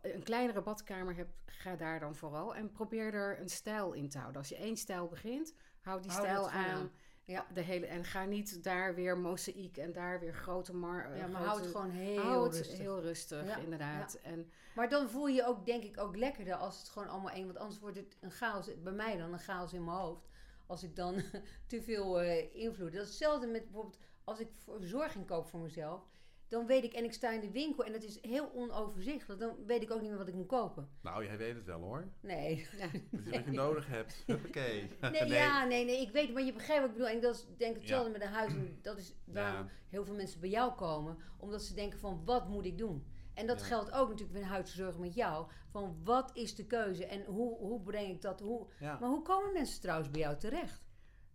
een 0.02 0.22
kleinere 0.22 0.62
badkamer 0.62 1.16
hebt, 1.16 1.32
ga 1.46 1.76
daar 1.76 2.00
dan 2.00 2.14
vooral. 2.16 2.54
En 2.54 2.70
probeer 2.72 3.14
er 3.14 3.40
een 3.40 3.48
stijl 3.48 3.92
in 3.92 4.08
te 4.08 4.18
houden. 4.18 4.40
Als 4.40 4.48
je 4.48 4.56
één 4.56 4.76
stijl 4.76 5.08
begint, 5.08 5.54
houd 5.80 6.02
die 6.02 6.12
Hou 6.12 6.24
stijl 6.24 6.50
aan. 6.50 6.90
Ja. 7.30 7.46
De 7.54 7.60
hele, 7.60 7.86
en 7.86 8.04
ga 8.04 8.24
niet 8.24 8.64
daar 8.64 8.94
weer 8.94 9.18
mozaïek 9.18 9.76
en 9.76 9.92
daar 9.92 10.20
weer 10.20 10.34
grote 10.34 10.74
mar. 10.74 11.16
Ja, 11.16 11.24
eh, 11.24 11.32
maar 11.32 11.42
houd 11.42 11.60
het 11.60 11.70
gewoon 11.70 11.90
heel 11.90 12.50
rustig. 12.50 12.78
heel 12.78 13.00
rustig, 13.00 13.46
Ja, 13.46 13.56
inderdaad. 13.56 14.18
En 14.22 14.50
Maar 14.74 14.88
dan 14.88 15.10
voel 15.10 15.26
je 15.26 15.34
je 15.34 15.46
ook, 15.46 15.66
denk 15.66 15.82
ik, 15.84 15.98
ook 15.98 16.16
lekkerder 16.16 16.54
als 16.54 16.78
het 16.78 16.88
gewoon 16.88 17.08
allemaal 17.08 17.30
één... 17.30 17.46
Want 17.46 17.58
anders 17.58 17.80
wordt 17.80 17.96
het 17.96 18.16
een 18.20 18.30
chaos, 18.30 18.82
bij 18.82 18.92
mij 18.92 19.16
dan 19.16 19.32
een 19.32 19.38
chaos 19.38 19.72
in 19.72 19.84
mijn 19.84 19.96
hoofd. 19.96 20.28
Als 20.66 20.82
ik 20.82 20.96
dan 20.96 21.22
te 21.66 21.82
veel 21.82 22.20
eh, 22.20 22.54
invloed. 22.54 22.92
Dat 22.92 23.02
is 23.02 23.08
hetzelfde 23.08 23.46
met 23.46 23.64
bijvoorbeeld 23.64 23.98
als 24.24 24.40
ik 24.40 24.48
verzorging 24.56 25.26
koop 25.26 25.46
voor 25.46 25.60
mezelf. 25.60 26.08
Dan 26.50 26.66
weet 26.66 26.84
ik, 26.84 26.92
en 26.92 27.04
ik 27.04 27.12
sta 27.12 27.30
in 27.30 27.40
de 27.40 27.50
winkel 27.50 27.84
en 27.84 27.92
het 27.92 28.04
is 28.04 28.22
heel 28.22 28.52
onoverzichtelijk. 28.54 29.40
Dan 29.40 29.56
weet 29.66 29.82
ik 29.82 29.90
ook 29.90 30.00
niet 30.00 30.08
meer 30.08 30.18
wat 30.18 30.28
ik 30.28 30.34
moet 30.34 30.46
kopen. 30.46 30.88
Nou, 31.02 31.24
jij 31.24 31.36
weet 31.36 31.54
het 31.54 31.64
wel 31.66 31.80
hoor. 31.80 32.08
Nee. 32.20 32.66
Dat 32.80 32.90
je 33.24 33.30
wat 33.30 33.44
je 33.44 33.50
nodig 33.50 33.86
hebt. 33.86 34.24
Oké. 34.46 34.88
Nee, 35.10 35.26
ja, 35.26 35.64
nee, 35.64 35.84
nee, 35.84 36.00
ik 36.00 36.10
weet, 36.12 36.32
maar 36.32 36.42
je 36.42 36.52
begrijpt 36.52 36.80
wat 36.82 36.90
ik 36.90 36.96
bedoel. 36.96 37.14
En 37.14 37.20
dat 37.20 37.34
is 37.34 37.46
denk 37.56 37.74
ik 37.74 37.80
hetzelfde 37.80 38.10
met 38.10 38.20
een 38.22 38.28
huis. 38.28 38.52
En 38.52 38.78
dat 38.82 38.98
is 38.98 39.14
waarom 39.24 39.64
Ja. 39.66 39.70
heel 39.88 40.04
veel 40.04 40.14
mensen 40.14 40.40
bij 40.40 40.50
jou 40.50 40.72
komen. 40.72 41.18
Omdat 41.38 41.62
ze 41.62 41.74
denken 41.74 41.98
van, 41.98 42.22
wat 42.24 42.48
moet 42.48 42.64
ik 42.64 42.78
doen? 42.78 43.04
En 43.34 43.46
dat 43.46 43.60
Ja. 43.60 43.66
geldt 43.66 43.92
ook 43.92 44.08
natuurlijk 44.08 44.38
met 44.38 44.48
huisverzorging 44.48 45.04
met 45.04 45.14
jou. 45.14 45.46
Van, 45.70 45.96
wat 46.04 46.30
is 46.34 46.54
de 46.54 46.66
keuze? 46.66 47.06
En 47.06 47.24
hoe, 47.24 47.56
hoe 47.58 47.80
breng 47.82 48.08
ik 48.14 48.20
dat? 48.22 48.40
Hoe... 48.40 48.66
Ja. 48.80 48.98
Maar 49.00 49.08
hoe 49.08 49.22
komen 49.22 49.52
mensen 49.52 49.80
trouwens 49.80 50.10
bij 50.10 50.20
jou 50.20 50.36
terecht? 50.36 50.88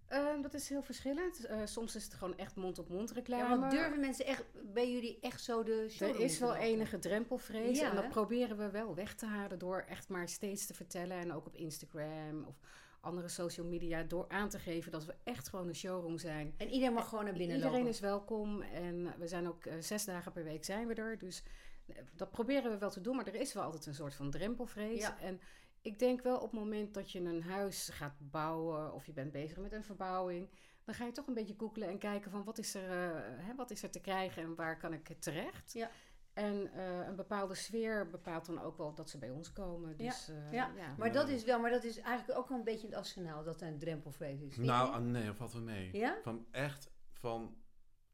Ehm, 0.07 0.41
dat 0.41 0.53
is 0.53 0.69
heel 0.69 0.81
verschillend. 0.81 1.45
Eh, 1.45 1.57
soms 1.63 1.95
is 1.95 2.03
het 2.03 2.13
gewoon 2.13 2.37
echt 2.37 2.55
mond-op-mond 2.55 3.11
reclame. 3.11 3.43
Ja, 3.43 3.59
want 3.59 3.71
durven 3.71 3.99
mensen 3.99 4.25
echt, 4.25 4.43
bij 4.73 4.91
jullie 4.91 5.17
echt 5.21 5.41
zo 5.43 5.63
de 5.63 5.95
Er 5.99 6.19
is 6.19 6.39
wel 6.39 6.55
enige 6.55 6.99
drempelvrees. 6.99 7.79
Ja, 7.79 7.89
en 7.89 7.95
dat 7.95 8.03
hè? 8.03 8.09
proberen 8.09 8.57
we 8.57 8.69
wel 8.69 8.95
weg 8.95 9.15
te 9.15 9.25
halen 9.25 9.59
door 9.59 9.85
echt 9.87 10.09
maar 10.09 10.29
steeds 10.29 10.65
te 10.65 10.73
vertellen. 10.73 11.17
En 11.17 11.33
ook 11.33 11.45
op 11.45 11.55
Instagram 11.55 12.43
of 12.47 12.55
andere 12.99 13.27
social 13.27 13.65
media. 13.67 14.03
Door 14.03 14.25
aan 14.27 14.49
te 14.49 14.59
geven 14.59 14.91
dat 14.91 15.05
we 15.05 15.15
echt 15.23 15.49
gewoon 15.49 15.67
een 15.67 15.75
showroom 15.75 16.17
zijn. 16.17 16.53
En 16.57 16.69
iedereen 16.69 16.93
mag 16.93 17.09
gewoon 17.09 17.23
naar 17.23 17.33
binnen 17.33 17.55
Iedereen 17.55 17.77
lopen. 17.77 17.91
is 17.93 17.99
welkom. 17.99 18.61
En 18.61 19.13
we 19.17 19.27
zijn 19.27 19.47
ook 19.47 19.65
eh, 19.65 19.73
zes 19.79 20.05
dagen 20.05 20.31
per 20.31 20.43
week 20.43 20.65
zijn 20.65 20.87
we 20.87 20.93
er. 20.93 21.17
Dus 21.17 21.43
eh, 21.87 21.95
dat 22.15 22.31
proberen 22.31 22.71
we 22.71 22.77
wel 22.77 22.91
te 22.91 23.01
doen. 23.01 23.15
Maar 23.15 23.27
er 23.27 23.35
is 23.35 23.53
wel 23.53 23.63
altijd 23.63 23.85
een 23.85 23.93
soort 23.93 24.15
van 24.15 24.31
drempelvrees. 24.31 25.01
Ja. 25.01 25.17
En 25.19 25.39
ik 25.85 25.99
denk 25.99 26.21
wel 26.21 26.35
op 26.35 26.51
het 26.51 26.59
moment 26.59 26.93
dat 26.93 27.11
je 27.11 27.19
een 27.19 27.43
huis 27.43 27.89
gaat 27.89 28.15
bouwen. 28.19 28.93
Of 28.93 29.05
je 29.05 29.13
bent 29.13 29.31
bezig 29.31 29.57
met 29.57 29.71
een 29.71 29.83
verbouwing. 29.83 30.49
Dan 30.83 30.95
ga 30.95 31.05
je 31.05 31.11
toch 31.11 31.27
een 31.27 31.33
beetje 31.33 31.55
googlen 31.57 31.87
en 31.87 31.97
kijken 31.97 32.31
van 32.31 32.43
wat 32.43 32.57
is 32.57 32.75
er, 32.75 32.89
eh, 32.91 33.21
hè, 33.45 33.55
wat 33.55 33.71
is 33.71 33.83
er 33.83 33.89
te 33.89 34.01
krijgen 34.01 34.43
en 34.43 34.55
waar 34.55 34.77
kan 34.77 34.93
ik 34.93 35.15
terecht. 35.19 35.73
Ja. 35.73 35.89
En 36.33 36.71
eh, 36.73 37.07
een 37.07 37.15
bepaalde 37.15 37.55
sfeer 37.55 38.09
bepaalt 38.09 38.45
dan 38.45 38.61
ook 38.61 38.77
wel 38.77 38.93
dat 38.93 39.09
ze 39.09 39.17
bij 39.17 39.29
ons 39.29 39.53
komen. 39.53 39.97
Dus, 39.97 40.29
eh, 40.29 40.51
Ja, 40.51 40.71
ja. 40.75 40.95
Maar 40.97 41.11
dat 41.11 41.29
is 41.29 41.43
wel, 41.43 41.59
maar 41.59 41.71
dat 41.71 41.83
is 41.83 41.99
eigenlijk 41.99 42.39
ook 42.39 42.49
wel 42.49 42.57
een 42.57 42.63
beetje 42.63 42.87
het 42.87 42.95
arsenaal 42.95 43.43
dat 43.43 43.61
er 43.61 43.67
een 43.67 43.79
drempelvrees 43.79 44.41
is. 44.41 44.57
Nou, 44.57 44.93
ah, 44.93 45.01
nee, 45.01 45.25
dat 45.25 45.35
valt 45.35 45.53
wel 45.53 45.61
mee. 45.61 45.89
Ja? 45.97 46.17
Van 46.21 46.45
echt, 46.51 46.91
van 47.13 47.55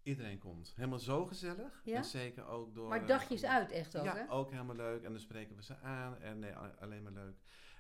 iedereen 0.04 0.40
komt. 0.40 0.74
Helemaal 0.76 1.00
zo 1.00 1.26
gezellig. 1.26 1.82
Ja? 1.84 1.96
En 1.96 2.04
zeker 2.04 2.46
ook 2.46 2.74
door... 2.76 2.90
maar 2.90 3.02
eh, 3.02 3.08
dagjes 3.08 3.46
uit 3.46 3.72
echt 3.72 3.98
ook, 3.98 4.06
ja, 4.06 4.16
hè? 4.16 4.32
ook 4.32 4.52
helemaal 4.52 4.76
leuk. 4.76 5.04
En 5.04 5.12
dan 5.12 5.22
spreken 5.22 5.56
we 5.56 5.64
ze 5.64 5.78
aan. 5.78 6.18
En 6.18 6.40
nee, 6.40 6.56
alleen 6.56 7.04
maar 7.04 7.12
leuk. 7.12 7.36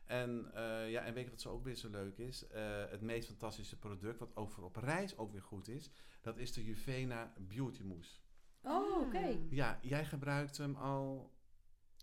En, 0.06 0.51
eh, 0.54 0.92
ja, 0.92 1.01
en 1.01 1.13
weet 1.13 1.24
je 1.24 1.30
wat 1.30 1.42
zo 1.42 1.51
ook 1.51 1.63
weer 1.63 1.75
zo 1.75 1.90
leuk 1.90 2.18
is? 2.18 2.48
Eh, 2.48 2.86
het 2.90 3.01
meest 3.01 3.28
fantastische 3.28 3.80
product, 3.80 4.20
wat 4.20 4.36
ook 4.36 4.51
voor 4.51 4.63
op 4.63 4.75
reis 4.75 5.18
ook 5.18 5.32
weer 5.32 5.42
goed 5.42 5.68
is, 5.68 5.90
dat 6.22 6.38
is 6.38 6.54
de 6.54 6.63
Juvena 6.63 7.34
Beauty 7.38 7.84
Mousse. 7.84 8.20
Oh, 8.62 9.01
oké. 9.01 9.18
Ah. 9.18 9.51
Ja, 9.51 9.80
jij 9.82 10.06
gebruikt 10.06 10.58
hem 10.58 10.75
al 10.75 11.34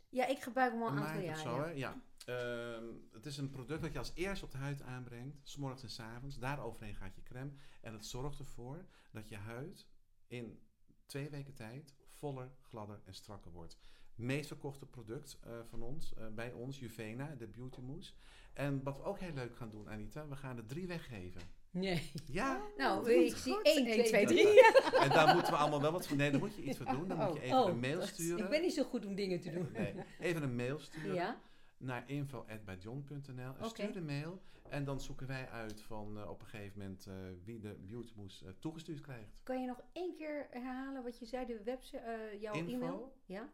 Ja, 0.09 0.27
ik 0.27 0.43
gebruik 0.43 0.73
hem 0.73 0.83
al 0.83 0.89
een 0.89 0.99
aantal 0.99 1.17
of 1.17 1.25
jaar. 1.25 1.37
zo, 1.37 1.57
ja. 1.57 1.63
hè? 1.63 1.71
Ja. 1.71 2.01
Ehm, 2.29 2.85
het 3.13 3.27
is 3.27 3.37
een 3.37 3.51
product 3.51 3.83
dat 3.83 3.93
je 3.93 3.99
als 3.99 4.13
eerste 4.15 4.45
op 4.45 4.51
de 4.51 4.59
huid 4.59 4.83
aanbrengt, 4.83 5.39
s'morgens 5.43 5.83
en 5.83 5.91
s 5.91 6.01
avonds. 6.01 6.39
Daaroverheen 6.39 6.95
gaat 6.95 7.15
je 7.15 7.23
crème. 7.23 7.51
En 7.81 7.93
het 7.93 8.07
zorgt 8.07 8.39
ervoor 8.39 8.87
dat 9.13 9.29
je 9.29 9.37
huid 9.37 9.87
in 10.29 10.59
twee 11.07 11.31
weken 11.31 11.55
tijd 11.55 11.95
voller, 12.11 12.51
gladder 12.63 13.01
en 13.05 13.15
strakker 13.15 13.51
wordt. 13.53 13.77
Meest 14.15 14.47
verkochte 14.47 14.87
product 14.87 15.39
eh, 15.45 15.53
van 15.69 15.83
ons, 15.83 16.15
eh, 16.15 16.27
bij 16.35 16.53
ons, 16.53 16.79
Juvena, 16.79 17.35
de 17.39 17.47
Beauty 17.47 17.81
Mousse. 17.81 18.13
En 18.53 18.83
wat 18.83 18.97
we 18.97 19.03
ook 19.05 19.19
heel 19.19 19.33
leuk 19.33 19.57
gaan 19.57 19.71
doen, 19.71 19.89
Anita, 19.89 20.29
we 20.29 20.37
gaan 20.37 20.57
er 20.57 20.67
drie 20.67 20.87
weggeven. 20.87 21.41
Nee. 21.71 22.11
Ja, 22.27 22.63
Nou, 22.77 23.13
ik 23.13 23.37
zie 23.37 23.53
goed. 23.55 23.65
1, 23.67 23.77
Eén, 23.79 23.85
2, 23.93 24.05
twee, 24.05 24.27
3. 24.27 24.43
drie. 24.45 24.65
en 25.03 25.09
daar 25.09 25.35
moeten 25.35 25.53
we 25.53 25.59
allemaal 25.59 25.81
wel 25.81 25.93
wat 25.93 26.07
voor. 26.07 26.17
Nee, 26.17 26.31
daar 26.31 26.41
moet 26.41 26.55
je 26.57 26.63
iets 26.63 26.77
voor 26.77 26.87
doen. 26.87 27.09
Dan 27.09 27.19
moet 27.19 27.35
je 27.35 27.41
even 27.41 27.59
Oh, 27.59 27.69
een 27.69 27.79
mail 27.81 27.99
dat- 27.99 28.09
sturen. 28.09 28.45
Ik 28.45 28.51
ben 28.51 28.61
niet 28.63 28.73
zo 28.75 28.85
goed 28.85 29.07
om 29.07 29.15
dingen 29.15 29.41
te 29.41 29.51
doen. 29.51 29.69
Nee, 29.73 29.95
even 30.21 30.43
een 30.43 30.57
mail 30.57 30.79
sturen. 30.79 31.15
Ja? 31.15 31.41
Naar 31.79 32.11
info.bijjohn.nl 32.11 33.55
en 33.59 33.69
stuur 33.69 33.93
de 33.93 34.01
mail. 34.01 34.41
En 34.69 34.85
dan 34.85 35.01
zoeken 35.01 35.27
wij 35.27 35.49
uit 35.49 35.83
van 35.83 36.19
eh, 36.19 36.31
op 36.31 36.41
een 36.41 36.47
gegeven 36.47 36.79
moment 36.79 37.07
eh, 37.07 37.15
wie 37.45 37.59
de 37.59 37.77
beauty 37.87 38.13
mousse 38.17 38.47
eh, 38.47 38.53
toegestuurd 38.59 39.01
krijgt. 39.01 39.41
Kan 39.43 39.61
je 39.61 39.67
nog 39.67 39.81
één 39.93 40.15
keer 40.17 40.47
herhalen 40.51 41.03
wat 41.03 41.19
je 41.19 41.25
zei, 41.27 41.47
de 41.47 41.63
website, 41.63 41.99
eh, 41.99 42.41
jouw 42.41 42.55
Info. 42.55 42.73
e-mail? 42.73 43.13
Ja? 43.25 43.49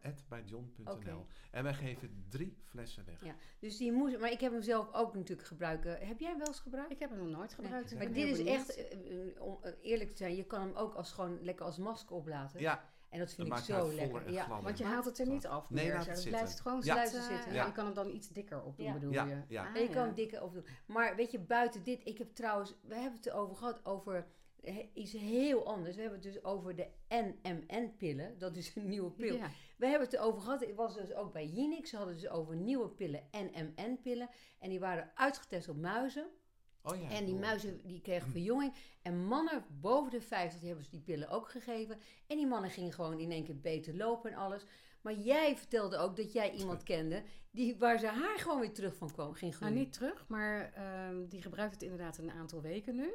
Oké. 0.87 1.25
En 1.51 1.63
wij 1.63 1.73
geven 1.73 2.25
drie 2.29 2.57
flessen 2.63 3.05
weg. 3.05 3.23
Ja. 3.23 3.35
Dus 3.59 3.77
die 3.77 3.91
moest, 3.91 4.19
maar 4.19 4.31
ik 4.31 4.39
heb 4.39 4.51
hem 4.51 4.61
zelf 4.61 4.93
ook 4.93 5.15
natuurlijk 5.15 5.47
gebruikt. 5.47 5.85
Eh, 5.85 6.07
heb 6.07 6.19
jij 6.19 6.29
hem 6.29 6.37
wel 6.37 6.47
eens 6.47 6.59
gebruikt? 6.59 6.91
Ik 6.91 6.99
heb 6.99 7.09
hem 7.09 7.19
nog 7.19 7.37
nooit 7.37 7.53
gebruikt. 7.53 7.89
dus 7.89 7.97
maar 7.97 8.11
dit 8.13 8.39
is 8.39 8.43
echt, 8.45 8.87
om 9.39 9.59
eerlijk 9.81 10.09
te 10.09 10.17
zijn, 10.17 10.35
je 10.35 10.45
kan 10.45 10.61
hem 10.61 10.73
ook 10.75 10.93
als 10.93 11.11
gewoon 11.11 11.43
lekker 11.43 11.65
als 11.65 11.77
masker 11.77 12.15
oplaten. 12.15 12.59
Ja, 12.59 12.89
En 13.09 13.19
dat 13.19 13.27
dat 13.27 13.35
vind 13.35 13.47
ik 13.47 13.63
zo 13.63 13.85
het 13.85 13.93
lekker. 13.93 14.31
Ja. 14.31 14.61
Want 14.61 14.77
je 14.77 14.83
haalt 14.83 15.05
het 15.05 15.19
er 15.19 15.27
niet 15.27 15.47
af 15.47 15.69
Nee, 15.69 15.89
laat 15.91 16.05
het 16.05 16.17
het 16.17 16.27
blijft 16.29 16.59
gewoon 16.59 16.81
Ja. 16.83 16.93
Blijft 16.93 17.11
zitten. 17.11 17.45
En 17.51 17.65
je 17.65 17.71
kan 17.71 17.85
hem 17.85 17.93
dan 17.93 18.09
iets 18.09 18.29
dikker 18.29 18.63
opdoen, 18.63 18.85
Ja. 18.85 18.93
bedoel 18.93 19.11
Ja, 19.11 19.25
je? 19.25 19.41
ja. 19.47 19.67
Ah, 19.67 19.75
En 19.75 19.81
je 19.81 19.89
kan 19.89 20.05
hem 20.05 20.13
dikker 20.13 20.43
opdoen. 20.43 20.65
Maar 20.85 21.15
weet 21.15 21.31
je, 21.31 21.39
buiten 21.39 21.83
dit, 21.83 22.01
ik 22.03 22.17
heb 22.17 22.33
trouwens, 22.35 22.75
we 22.81 22.93
hebben 22.95 23.13
het 23.17 23.25
erover 23.25 23.55
gehad 23.55 23.85
over 23.85 24.27
eh, 24.61 24.77
iets 24.93 25.11
heel 25.11 25.65
anders. 25.67 25.95
We 25.95 26.01
hebben 26.01 26.19
het 26.21 26.33
dus 26.33 26.43
over 26.43 26.75
de 26.75 26.87
NMN-pillen. 27.09 28.37
Dat 28.37 28.55
is 28.55 28.75
een 28.75 28.87
nieuwe 28.87 29.11
pil. 29.11 29.35
Ja. 29.35 29.49
We 29.77 29.85
hebben 29.87 30.07
het 30.07 30.17
erover 30.17 30.41
gehad. 30.41 30.61
Ik 30.61 30.75
was 30.75 30.95
dus 30.95 31.13
ook 31.13 31.33
bij 31.33 31.51
Unix. 31.55 31.89
Ze 31.89 31.97
hadden 31.97 32.15
dus 32.15 32.29
over 32.29 32.55
nieuwe 32.55 32.89
pillen, 32.89 33.23
NMN-pillen. 33.31 34.29
En 34.59 34.69
die 34.69 34.79
waren 34.79 35.11
uitgetest 35.15 35.69
op 35.69 35.77
muizen. 35.77 36.27
Oh 36.85 37.01
ja. 37.01 37.09
En 37.09 37.25
die 37.25 37.35
muizen 37.35 37.81
die 37.83 38.01
kregen 38.01 38.31
verjonging. 38.31 38.73
En 39.01 39.25
mannen 39.25 39.65
boven 39.81 40.11
de 40.11 40.21
50 40.21 40.59
die 40.59 40.67
hebben 40.67 40.85
ze 40.85 40.91
die 40.91 41.01
pillen 41.01 41.29
ook 41.29 41.49
gegeven. 41.49 41.99
En 42.27 42.37
die 42.37 42.47
mannen 42.47 42.69
gingen 42.69 42.93
gewoon 42.93 43.19
in 43.19 43.31
één 43.31 43.43
keer 43.43 43.59
beter 43.59 43.95
lopen 43.95 44.31
en 44.31 44.37
alles. 44.37 44.65
Maar 45.01 45.13
jij 45.13 45.57
vertelde 45.57 45.97
ook 45.97 46.15
dat 46.15 46.33
jij 46.33 46.51
iemand 46.51 46.83
kende 46.83 47.23
die, 47.51 47.77
waar 47.77 47.99
zijn 47.99 48.15
haar 48.15 48.39
gewoon 48.39 48.59
weer 48.59 48.73
terug 48.73 48.95
van 48.95 49.11
kwam, 49.11 49.33
ging 49.33 49.59
Nou, 49.59 49.73
niet 49.73 49.93
terug, 49.93 50.25
maar 50.27 50.73
ehm, 50.73 51.27
die 51.27 51.41
gebruikt 51.41 51.73
het 51.73 51.81
inderdaad 51.81 52.17
een 52.17 52.31
aantal 52.31 52.61
weken 52.61 52.95
nu. 52.95 53.13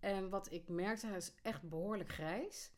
En 0.00 0.28
wat 0.28 0.52
ik 0.52 0.68
merkte, 0.68 1.06
hij 1.06 1.16
is 1.16 1.32
echt 1.42 1.68
behoorlijk 1.68 2.12
grijs. 2.12 2.70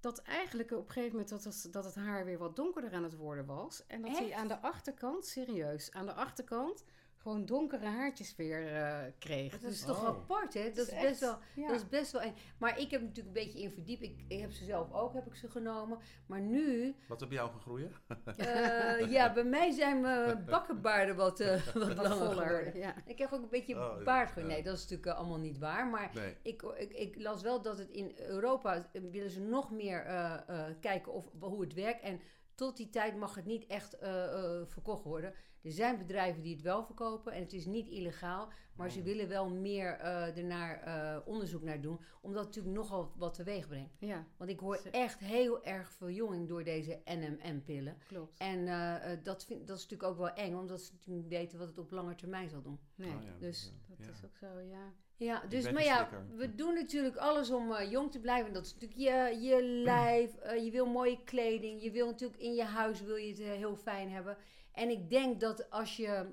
Dat 0.00 0.18
eigenlijk 0.18 0.70
op 0.70 0.86
een 0.86 0.92
gegeven 0.92 1.10
moment 1.10 1.28
dat 1.28 1.44
het, 1.44 1.68
dat 1.72 1.84
het 1.84 1.94
haar 1.94 2.24
weer 2.24 2.38
wat 2.38 2.56
donkerder 2.56 2.92
aan 2.92 3.02
het 3.02 3.16
worden 3.16 3.46
was. 3.46 3.86
En 3.86 4.02
dat 4.02 4.18
hij 4.18 4.34
aan 4.34 4.48
de 4.48 4.60
achterkant, 4.60 5.26
serieus, 5.26 5.92
aan 5.92 6.06
de 6.06 6.14
achterkant 6.14 6.84
gewoon 7.22 7.46
donkere 7.46 7.86
haartjes 7.86 8.36
weer 8.36 8.72
eh, 8.76 8.98
kreeg. 9.18 9.52
Dat 9.52 9.62
is 9.70 9.76
Dus 9.78 9.84
toch 9.86 10.02
Oh. 10.02 10.08
apart, 10.08 10.54
hè? 10.54 10.70
Dat 10.70 10.86
is, 10.86 11.00
best 11.00 11.20
wel, 11.20 11.38
ja. 11.54 11.66
dat 11.66 11.76
is 11.76 11.88
best 11.88 12.12
wel 12.12 12.20
eng. 12.20 12.34
Maar 12.58 12.78
ik 12.78 12.90
heb 12.90 13.00
natuurlijk 13.00 13.26
een 13.36 13.42
beetje 13.44 13.60
in 13.60 13.70
verdiept. 13.70 14.02
Ik, 14.02 14.24
ik 14.28 14.40
heb 14.40 14.50
ze 14.52 14.64
zelf 14.64 14.92
ook, 14.92 15.14
heb 15.14 15.26
ik 15.26 15.34
ze 15.34 15.48
genomen. 15.50 15.98
Maar 16.26 16.40
nu, 16.40 16.94
Wat 17.08 17.20
heb 17.20 17.30
jou 17.30 17.50
gegroeid? 17.50 17.90
eh, 18.36 19.10
ja, 19.10 19.32
bij 19.32 19.44
mij 19.44 19.70
zijn 19.70 20.00
mijn 20.00 20.44
bakkenbaarden 20.50 21.16
wat, 21.16 21.40
eh, 21.40 21.66
wat 21.74 21.94
wat 21.94 22.18
langer. 22.34 22.76
Ja. 22.76 22.94
Ik 23.06 23.18
heb 23.18 23.32
ook 23.32 23.42
een 23.42 23.48
beetje 23.48 23.76
Oh, 23.76 24.04
baardgroei. 24.04 24.46
ja. 24.46 24.52
Nee, 24.52 24.62
dat 24.62 24.74
is 24.76 24.82
natuurlijk 24.88 25.16
allemaal 25.18 25.38
niet 25.38 25.58
waar. 25.58 25.86
Maar 25.86 26.10
Nee. 26.14 26.36
ik, 26.42 26.62
ik, 26.62 26.92
ik 26.92 27.16
las 27.22 27.42
wel 27.42 27.62
dat 27.62 27.78
het 27.78 27.90
in 27.90 28.12
Europa 28.18 28.88
willen 28.92 29.30
ze 29.30 29.40
nog 29.40 29.70
meer 29.70 30.04
eh, 30.04 30.34
eh, 30.46 30.74
kijken 30.80 31.12
of, 31.12 31.24
hoe 31.40 31.60
het 31.60 31.74
werkt. 31.74 32.02
En 32.02 32.20
tot 32.54 32.76
die 32.76 32.90
tijd 32.90 33.16
mag 33.16 33.34
het 33.34 33.44
niet 33.46 33.66
echt 33.66 33.98
eh, 33.98 34.24
eh, 34.24 34.66
verkocht 34.66 35.04
worden. 35.04 35.34
Er 35.62 35.70
zijn 35.72 35.98
bedrijven 35.98 36.42
die 36.42 36.52
het 36.54 36.62
wel 36.62 36.84
verkopen 36.84 37.32
en 37.32 37.40
het 37.42 37.52
is 37.52 37.66
niet 37.66 37.88
illegaal. 37.88 38.48
Maar 38.74 38.90
ze 38.90 38.98
Oh. 38.98 39.04
willen 39.04 39.28
wel 39.28 39.48
meer 39.50 39.92
eh 39.98 40.36
ernaar 40.38 40.80
eh, 40.82 41.26
onderzoek 41.26 41.62
naar 41.62 41.80
doen. 41.80 42.00
Omdat 42.20 42.44
het 42.44 42.54
natuurlijk 42.54 42.76
nogal 42.82 43.12
wat 43.16 43.34
teweeg 43.34 43.68
brengt. 43.68 43.96
ja, 43.98 44.26
Want 44.36 44.50
ik 44.50 44.58
hoor 44.60 44.76
Ze- 44.76 44.90
echt 44.90 45.18
heel 45.18 45.64
erg 45.64 45.92
verjonging 45.92 46.48
door 46.48 46.64
deze 46.64 47.00
NMN-pillen. 47.04 47.96
klopt. 48.06 48.38
En 48.38 48.68
eh, 48.68 49.16
dat, 49.22 49.44
vind, 49.44 49.66
dat 49.66 49.76
is 49.76 49.82
natuurlijk 49.82 50.10
ook 50.10 50.18
wel 50.18 50.32
eng. 50.32 50.54
Omdat 50.54 50.80
ze 50.80 50.92
natuurlijk 50.92 51.22
niet 51.22 51.32
weten 51.38 51.58
wat 51.58 51.68
het 51.68 51.78
op 51.78 51.90
lange 51.90 52.14
termijn 52.14 52.48
zal 52.48 52.62
doen. 52.62 52.78
Nee, 52.94 53.14
Oh 53.16 53.22
ja, 53.22 53.32
dus 53.38 53.64
ja. 53.88 53.94
dat 53.96 54.06
Ja. 54.06 54.12
is 54.12 54.24
ook 54.24 54.36
zo, 54.36 54.60
ja. 54.60 54.92
Ja, 55.20 55.42
dus, 55.48 55.70
maar 55.70 55.84
ja, 55.84 56.08
we 56.34 56.54
doen 56.54 56.74
natuurlijk 56.74 57.16
alles 57.16 57.50
om 57.50 57.72
eh, 57.72 57.90
jong 57.90 58.10
te 58.10 58.20
blijven. 58.20 58.52
Dat 58.52 58.64
is 58.64 58.74
natuurlijk 58.74 59.00
je, 59.00 59.40
je 59.48 59.62
lijf, 59.62 60.36
eh, 60.36 60.64
je 60.64 60.70
wil 60.70 60.86
mooie 60.86 61.24
kleding, 61.24 61.82
je 61.82 61.90
wil 61.90 62.06
natuurlijk 62.06 62.40
in 62.40 62.54
je 62.54 62.64
huis 62.64 63.00
wil 63.02 63.16
je 63.16 63.28
het 63.28 63.40
eh, 63.40 63.50
heel 63.50 63.76
fijn 63.76 64.10
hebben. 64.10 64.36
En 64.72 64.90
ik 64.90 65.10
denk 65.10 65.40
dat 65.40 65.70
als 65.70 65.96
je 65.96 66.26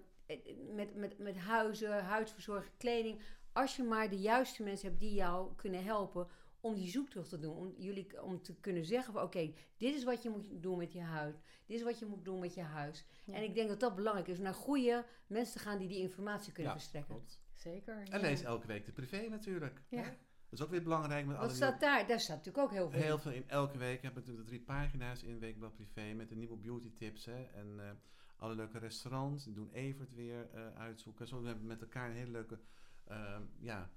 met, 0.74 0.96
met, 0.96 1.18
met 1.18 1.38
huizen, 1.38 2.04
huisverzorging, 2.04 2.74
kleding, 2.78 3.22
als 3.54 3.76
je 3.76 3.84
maar 3.84 4.10
de 4.10 4.20
juiste 4.20 4.64
mensen 4.64 4.88
hebt 4.88 5.00
die 5.00 5.14
jou 5.14 5.56
kunnen 5.56 5.84
helpen 5.84 6.28
om 6.62 6.76
die 6.76 6.90
zoektocht 6.90 7.30
te 7.30 7.40
doen. 7.40 7.56
Om, 7.56 7.74
jullie, 7.78 8.24
om 8.24 8.42
te 8.42 8.56
kunnen 8.56 8.86
zeggen 8.86 9.14
van 9.14 9.22
oké, 9.24 9.54
dit 9.78 9.96
is 9.96 10.04
wat 10.04 10.24
je 10.24 10.30
moet 10.30 10.62
doen 10.62 10.78
met 10.78 10.94
je 10.94 11.02
huid. 11.02 11.36
Dit 11.66 11.78
is 11.78 11.84
wat 11.84 12.00
je 12.00 12.06
moet 12.06 12.26
doen 12.26 12.40
met 12.40 12.54
je 12.54 12.62
huis. 12.62 13.06
Ja. 13.26 13.34
En 13.34 13.44
ik 13.44 13.56
denk 13.56 13.70
dat 13.70 13.80
dat 13.80 13.96
belangrijk 13.96 14.28
is. 14.28 14.38
om 14.38 14.44
Naar 14.44 14.54
goede 14.54 15.06
mensen 15.28 15.54
te 15.54 15.60
gaan 15.60 15.78
die 15.78 15.88
die 15.88 16.00
informatie 16.00 16.54
kunnen 16.54 16.72
Ja, 16.72 16.78
verstrekken. 16.78 17.16
klopt. 17.16 17.46
Zeker. 17.58 17.98
En 17.98 18.06
ja. 18.06 18.18
lees 18.18 18.44
elke 18.44 18.68
week 18.68 18.86
de 18.86 18.92
privé 18.92 19.28
natuurlijk. 19.30 19.82
Ja. 19.90 20.02
hè? 20.02 20.10
Dat 20.50 20.60
is 20.60 20.66
ook 20.66 20.72
weer 20.72 20.84
belangrijk 20.84 21.26
met 21.26 21.36
alle 21.36 21.48
Wat 21.48 21.56
staat 21.56 21.80
daar? 21.80 22.08
Daar 22.08 22.20
staat 22.20 22.36
natuurlijk 22.36 22.64
ook 22.66 22.72
heel 22.72 22.90
veel. 22.90 23.02
Heel 23.02 23.20
veel 23.20 23.32
in 23.32 23.50
elke 23.50 23.78
week. 23.78 24.02
hebben 24.02 24.24
we 24.24 24.30
natuurlijk 24.30 24.48
drie 24.48 24.62
pagina's 24.62 25.24
in 25.24 25.40
Weekblad 25.40 25.76
Privé 25.76 26.14
met 26.14 26.30
de 26.30 26.36
nieuwe 26.36 26.58
beauty 26.58 26.92
tips. 26.98 27.26
Hè, 27.26 27.44
en 27.44 27.80
eh, 27.80 27.90
alle 28.38 28.56
leuke 28.56 28.78
restaurants. 28.78 29.44
Die 29.44 29.54
doen 29.54 29.70
Evert 29.72 30.14
weer 30.14 30.50
eh, 30.54 30.74
uitzoeken. 30.76 31.28
Zo 31.28 31.44
hebben 31.44 31.62
we 31.62 31.68
met 31.68 31.82
elkaar 31.82 32.10
een 32.10 32.16
hele 32.16 32.32
leuke 32.32 32.60
ehm, 33.08 33.42
ja, 33.60 33.90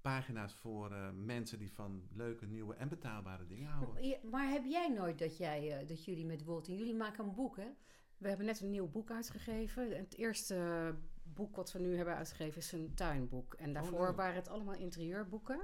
pagina's 0.00 0.54
voor 0.54 0.92
eh, 0.92 1.10
mensen 1.10 1.58
die 1.58 1.72
van 1.72 2.08
leuke, 2.12 2.46
nieuwe 2.46 2.74
en 2.74 2.88
betaalbare 2.88 3.46
dingen 3.46 3.68
houden. 3.68 4.04
Ja, 4.04 4.16
maar 4.30 4.50
heb 4.50 4.64
jij 4.64 4.88
nooit 4.88 5.18
dat, 5.18 5.36
jij, 5.36 5.84
dat 5.86 6.04
jullie 6.04 6.26
met 6.26 6.44
Wolting, 6.44 6.78
jullie 6.78 6.94
maken 6.94 7.24
een 7.24 7.34
boek 7.34 7.56
hè? 7.56 7.68
We 8.18 8.28
hebben 8.28 8.46
net 8.46 8.60
een 8.60 8.70
nieuw 8.70 8.88
boek 8.88 9.10
uitgegeven. 9.10 9.96
Het 9.96 10.16
eerste 10.16 10.94
boek 11.38 11.56
wat 11.56 11.72
we 11.72 11.78
nu 11.78 11.96
hebben 11.96 12.14
uitgegeven 12.16 12.58
is 12.58 12.72
een 12.72 12.92
tuinboek. 12.94 13.54
En 13.54 13.72
daarvoor 13.72 14.06
leuk. 14.06 14.16
waren 14.16 14.34
het 14.34 14.48
allemaal 14.48 14.74
interieurboeken. 14.74 15.60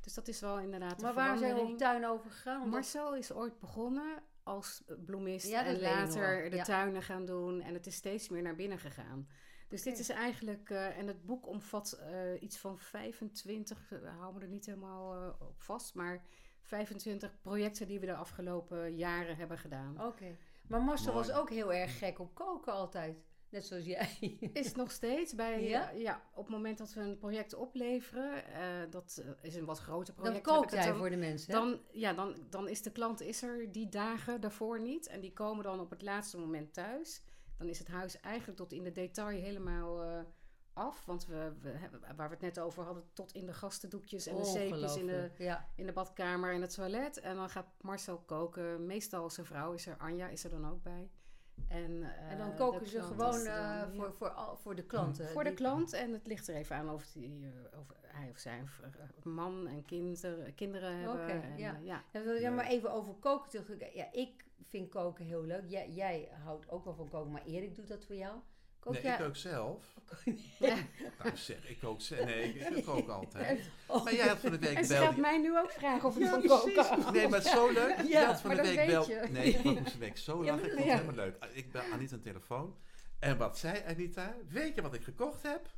Dus 0.00 0.14
dat 0.14 0.28
is 0.28 0.40
wel 0.40 0.58
inderdaad 0.58 1.00
Maar 1.00 1.14
waar 1.14 1.38
zijn 1.38 1.54
we 1.54 1.60
op 1.60 1.78
tuin 1.78 2.06
over 2.06 2.30
gegaan? 2.30 2.68
Marcel 2.68 3.14
is 3.14 3.32
ooit 3.32 3.58
begonnen 3.60 4.22
als 4.42 4.82
bloemist. 5.04 5.48
Ja, 5.48 5.64
en 5.64 5.80
later 5.80 6.50
de 6.50 6.56
Ja. 6.56 6.64
tuinen 6.64 7.02
gaan 7.02 7.24
doen. 7.24 7.60
En 7.60 7.74
het 7.74 7.86
is 7.86 7.94
steeds 7.94 8.28
meer 8.28 8.42
naar 8.42 8.54
binnen 8.54 8.78
gegaan. 8.78 9.28
Dus 9.68 9.82
dit 9.82 9.98
is 9.98 10.08
eigenlijk, 10.08 10.70
eh, 10.70 10.98
en 10.98 11.06
het 11.06 11.24
boek 11.26 11.46
omvat 11.46 11.92
eh, 11.92 12.42
iets 12.42 12.58
van 12.58 12.78
25, 12.78 13.88
we 13.88 14.08
houden 14.18 14.42
er 14.42 14.48
niet 14.48 14.66
helemaal 14.66 15.14
eh, 15.14 15.48
op 15.48 15.60
vast, 15.62 15.94
maar 15.94 16.24
25 16.62 17.40
projecten 17.40 17.86
die 17.86 18.00
we 18.00 18.06
de 18.06 18.14
afgelopen 18.14 18.96
jaren 18.96 19.36
hebben 19.36 19.58
gedaan. 19.58 20.06
Oké. 20.06 20.36
Maar 20.68 20.82
Marcel 20.82 21.12
Mooi. 21.12 21.26
was 21.26 21.36
ook 21.36 21.50
heel 21.50 21.72
erg 21.72 21.98
gek 21.98 22.18
op 22.18 22.34
koken 22.34 22.72
altijd. 22.72 23.16
Net 23.50 23.66
zoals 23.66 23.84
jij. 23.84 24.16
Is 24.52 24.66
het 24.66 24.76
nog 24.76 24.90
steeds 24.90 25.34
bij, 25.34 25.62
Ja? 25.68 25.90
ja? 25.90 26.22
op 26.34 26.44
het 26.44 26.54
moment 26.54 26.78
dat 26.78 26.92
we 26.94 27.00
een 27.00 27.18
project 27.18 27.54
opleveren, 27.54 28.44
eh, 28.44 28.90
dat 28.90 29.22
eh, 29.24 29.30
is 29.42 29.54
een 29.54 29.64
wat 29.64 29.78
groter 29.78 30.14
Dan 30.14 30.22
project. 30.24 30.46
kookt 30.46 30.64
ik 30.64 30.70
het 30.70 30.78
hij 30.78 30.88
dan- 30.88 30.98
voor 30.98 31.10
de 31.10 31.16
mensen. 31.16 31.52
hè? 31.52 31.58
Dan, 31.58 31.80
ja, 31.92 32.12
dan, 32.12 32.36
dan 32.50 32.68
is 32.68 32.82
de 32.82 32.90
klant 32.92 33.20
is 33.20 33.42
er 33.42 33.72
die 33.72 33.88
dagen 33.88 34.40
daarvoor 34.40 34.80
niet. 34.80 35.06
En 35.06 35.20
die 35.20 35.32
komen 35.32 35.64
dan 35.64 35.80
op 35.80 35.90
het 35.90 36.02
laatste 36.02 36.38
moment 36.38 36.74
thuis. 36.74 37.22
Dan 37.58 37.68
is 37.68 37.78
het 37.78 37.88
huis 37.88 38.20
eigenlijk 38.20 38.58
tot 38.58 38.72
in 38.72 38.82
de 38.82 38.92
detail 38.92 39.28
helemaal 39.40 40.02
eh, 40.02 40.20
af. 40.72 41.04
Want 41.04 41.26
we, 41.26 41.52
we 41.60 41.72
waar 42.16 42.28
we 42.28 42.34
het 42.34 42.40
net 42.42 42.58
over 42.60 42.84
hadden, 42.84 43.04
tot 43.12 43.32
in 43.32 43.46
de 43.46 43.52
gastendoekjes 43.52 44.26
en 44.26 44.36
de 44.36 44.44
zeepjes 44.44 44.96
in 44.96 45.06
de. 45.06 45.30
Ja. 45.38 45.68
in 45.76 45.86
de 45.86 45.92
badkamer 45.92 46.52
en 46.54 46.60
het 46.60 46.74
toilet. 46.74 47.20
En 47.20 47.36
dan 47.36 47.50
gaat 47.50 47.66
Marcel 47.80 48.18
koken. 48.18 48.86
Meestal 48.86 49.30
zijn 49.30 49.46
vrouw 49.46 49.72
is 49.72 49.86
er, 49.86 49.96
Anja 49.96 50.28
is 50.28 50.44
er 50.44 50.50
dan 50.50 50.70
ook 50.70 50.82
bij. 50.82 51.10
En, 51.68 52.02
eh, 52.02 52.32
En 52.32 52.38
dan 52.38 52.50
de 52.50 52.56
koken 52.56 52.86
ze 52.86 53.02
gewoon 53.02 53.34
eh, 53.34 53.44
dan, 53.44 53.44
ja. 53.44 53.90
voor, 53.94 54.12
voor, 54.12 54.28
al, 54.28 54.56
voor 54.56 54.74
de 54.74 54.84
klanten. 54.84 55.28
Voor 55.28 55.44
de 55.44 55.54
klant 55.54 55.92
en 55.92 56.12
het 56.12 56.26
ligt 56.26 56.48
er 56.48 56.54
even 56.54 56.76
aan 56.76 56.90
of, 56.90 57.06
die, 57.12 57.44
eh, 57.44 57.78
of 57.78 57.86
hij 58.18 58.30
of 58.30 58.38
zij 58.38 58.58
een 58.58 58.68
eh, 58.82 59.24
man 59.24 59.66
en 59.66 59.84
kinder, 59.84 60.52
kinderen 60.52 60.96
hebben. 60.96 61.22
Oké, 61.22 61.32
en, 61.32 61.58
ja. 61.58 61.74
eh, 61.74 61.84
ja. 61.84 62.04
Ja, 62.12 62.22
wil 62.22 62.34
je 62.34 62.50
maar 62.50 62.66
even 62.66 62.92
over 62.92 63.14
koken. 63.14 63.64
Ja, 63.94 64.12
ik 64.12 64.44
vind 64.62 64.88
koken 64.88 65.24
heel 65.24 65.44
leuk. 65.44 65.64
Jij, 65.66 65.90
jij 65.90 66.28
houdt 66.44 66.70
ook 66.70 66.84
wel 66.84 66.94
van 66.94 67.08
koken, 67.08 67.30
maar 67.30 67.44
Erik 67.46 67.74
doet 67.74 67.88
dat 67.88 68.04
voor 68.04 68.16
jou. 68.16 68.38
Kook 68.80 68.92
nee, 68.92 69.02
jij... 69.02 69.12
ik 69.12 69.18
kook 69.18 69.36
zelf. 69.36 69.96
Ja. 70.58 70.76
Nou 71.22 71.36
zeg, 71.36 71.68
ik 71.68 71.78
kook 71.80 72.00
zelf. 72.00 72.24
Nee, 72.24 72.54
ik, 72.54 72.76
ik 72.76 72.84
kook 72.84 73.08
altijd. 73.08 73.60
Oh, 73.86 74.04
Maar 74.04 74.14
jij 74.14 74.28
had 74.28 74.38
van 74.38 74.50
de 74.50 74.58
week 74.58 74.76
En 74.76 74.88
belde 74.88 75.04
gaat 75.06 75.16
mij 75.16 75.38
nu 75.38 75.58
ook 75.58 75.70
vragen 75.70 76.08
of 76.08 76.16
ik 76.16 76.22
Ja, 76.22 76.28
van 76.28 76.42
koken. 76.42 77.12
Nee, 77.12 77.28
maar 77.28 77.38
het 77.38 77.46
is 77.46 77.52
zo 77.52 77.72
leuk. 77.72 77.96
Ja, 77.96 78.20
Je 78.20 78.26
had 78.26 78.40
van 78.40 78.50
de 78.50 78.56
dat 78.56 78.66
week. 78.66 79.30
Nee, 79.30 79.44
ik 79.52 79.60
van 79.60 79.74
de 79.74 79.98
week 79.98 80.16
zo 80.16 80.36
lachen. 80.44 80.64
Ik 80.64 80.70
vond 80.70 80.84
het 80.84 80.92
helemaal 80.92 81.14
leuk. 81.14 81.44
Ik 81.52 81.72
bel 81.72 81.82
Anita 81.82 82.12
aan 82.14 82.18
de 82.18 82.20
telefoon. 82.20 82.76
En 83.18 83.38
wat 83.38 83.58
zei 83.58 83.82
Anita? 83.86 84.36
Weet 84.48 84.74
je 84.74 84.82
wat 84.82 84.94
ik 84.94 85.02
gekocht 85.02 85.42
heb? 85.42 85.70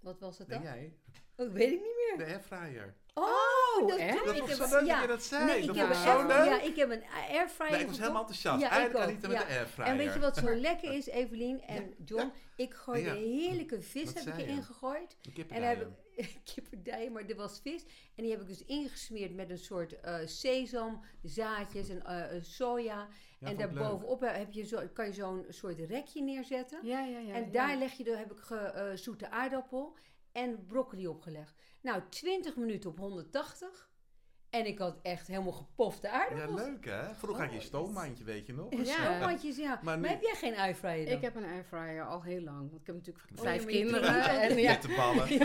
Wat 0.00 0.20
was 0.20 0.38
het 0.38 0.48
Nee, 0.48 0.58
dan? 0.58 0.66
jij? 0.66 0.96
Oh, 1.36 1.52
weet 1.52 1.72
ik 1.72 1.80
niet 1.80 2.16
meer. 2.16 2.26
De 2.26 2.32
airfryer. 2.32 2.94
Oh, 3.14 3.88
dat 3.88 3.98
echt? 3.98 4.24
Dat 4.24 4.34
Ik 4.34 4.40
was 4.40 4.58
heb- 4.58 4.68
zo 4.68 4.76
leuk 4.76 4.86
ja. 4.86 4.92
dat 4.94 5.02
je 5.02 5.08
dat 5.08 5.22
zei. 5.22 5.44
Nee, 5.44 5.58
ik 5.60 5.66
dat 5.66 5.76
heb 5.76 5.88
een 5.88 5.94
zo 5.94 6.26
leuk. 6.26 6.44
Ja, 6.44 6.60
ik 6.60 6.76
heb 6.76 6.90
een 6.90 7.04
airfryer 7.28 7.70
Nee, 7.70 7.80
ik 7.80 7.86
was 7.86 7.98
helemaal 7.98 8.20
enthousiast. 8.20 8.60
Ja, 8.60 8.84
ook, 8.84 8.94
Anita 8.94 9.28
met 9.28 9.36
ja. 9.38 9.44
de 9.46 9.52
airfryer. 9.52 9.88
En 9.88 9.96
weet 9.96 10.14
je 10.14 10.20
wat 10.20 10.36
zo 10.36 10.54
lekker 10.68 10.92
is, 10.92 11.06
Evelien 11.06 11.62
en 11.62 11.94
John? 12.04 12.32
Ik 12.56 12.74
gooi 12.74 13.02
de 13.04 13.10
heerlijke 13.10 13.80
vis 13.82 14.14
heb 14.14 14.26
ik 14.26 14.38
erin 14.38 14.62
gegooid. 14.62 15.16
En 15.48 15.62
heb 15.62 15.88
ik 17.00 17.10
maar 17.10 17.24
er 17.28 17.36
was 17.36 17.60
vis. 17.62 17.84
En 18.16 18.22
die 18.22 18.30
heb 18.30 18.40
ik 18.40 18.46
dus 18.46 18.64
ingesmeerd 18.64 19.34
met 19.34 19.50
een 19.50 19.58
soort 19.58 20.00
eh 20.00 20.16
sesam, 20.24 21.04
zaadjes 21.22 21.88
en 21.88 22.04
eh, 22.04 22.42
soja. 22.42 23.08
Ja, 23.38 23.48
en 23.48 23.56
daarbovenop 23.56 24.20
heb 24.20 24.52
je 24.52 24.64
zo, 24.64 24.88
kan 24.92 25.06
je 25.06 25.12
zo'n 25.12 25.44
soort 25.48 25.78
rekje 25.78 26.22
neerzetten. 26.22 26.86
Ja, 26.86 27.04
ja, 27.04 27.18
ja. 27.18 27.34
en 27.34 27.50
daar 27.52 27.76
leg 27.76 27.92
je, 27.92 28.04
de, 28.04 28.16
heb 28.16 28.32
ik 28.32 28.38
ge, 28.38 28.56
eh, 28.56 28.96
zoete 28.96 29.30
aardappel 29.30 29.96
en 30.34 30.66
broccoli 30.66 31.06
opgelegd. 31.08 31.54
Nou, 31.82 32.02
20 32.08 32.56
minuten 32.56 32.90
op 32.90 32.98
180. 32.98 33.92
En 34.50 34.66
ik 34.66 34.78
had 34.78 34.98
echt 35.02 35.26
helemaal 35.26 35.52
gepofte 35.52 36.06
Ja, 36.06 36.12
aardappels. 36.28 36.60
leuk 36.60 36.84
hè? 36.84 37.14
Vroeger 37.14 37.42
had 37.42 37.50
je 37.52 37.56
Oh, 37.58 37.62
een 37.62 37.68
stoommandje, 37.68 38.24
weet 38.24 38.46
je 38.46 38.52
nog? 38.52 38.72
Ja, 38.72 38.78
Ja. 38.78 38.84
stoomwandjes, 38.84 39.56
ja. 39.56 39.80
Maar 39.82 39.98
heb 40.00 40.22
jij 40.22 40.34
geen 40.34 40.56
airfryer 40.56 41.04
dan? 41.06 41.14
Ik 41.14 41.20
heb 41.22 41.34
een 41.36 41.44
airfryer 41.44 42.04
al 42.06 42.22
heel 42.22 42.40
lang. 42.40 42.70
Want 42.70 42.80
ik 42.80 42.86
heb 42.86 42.94
natuurlijk 42.96 43.24
Oh, 43.36 43.42
vijf 43.42 43.60
ja, 43.62 43.66
kinderen. 43.68 44.24
En, 44.40 44.56
ja. 44.58 44.70
Met 44.72 44.82
de 44.82 44.94
ballen. 44.96 45.26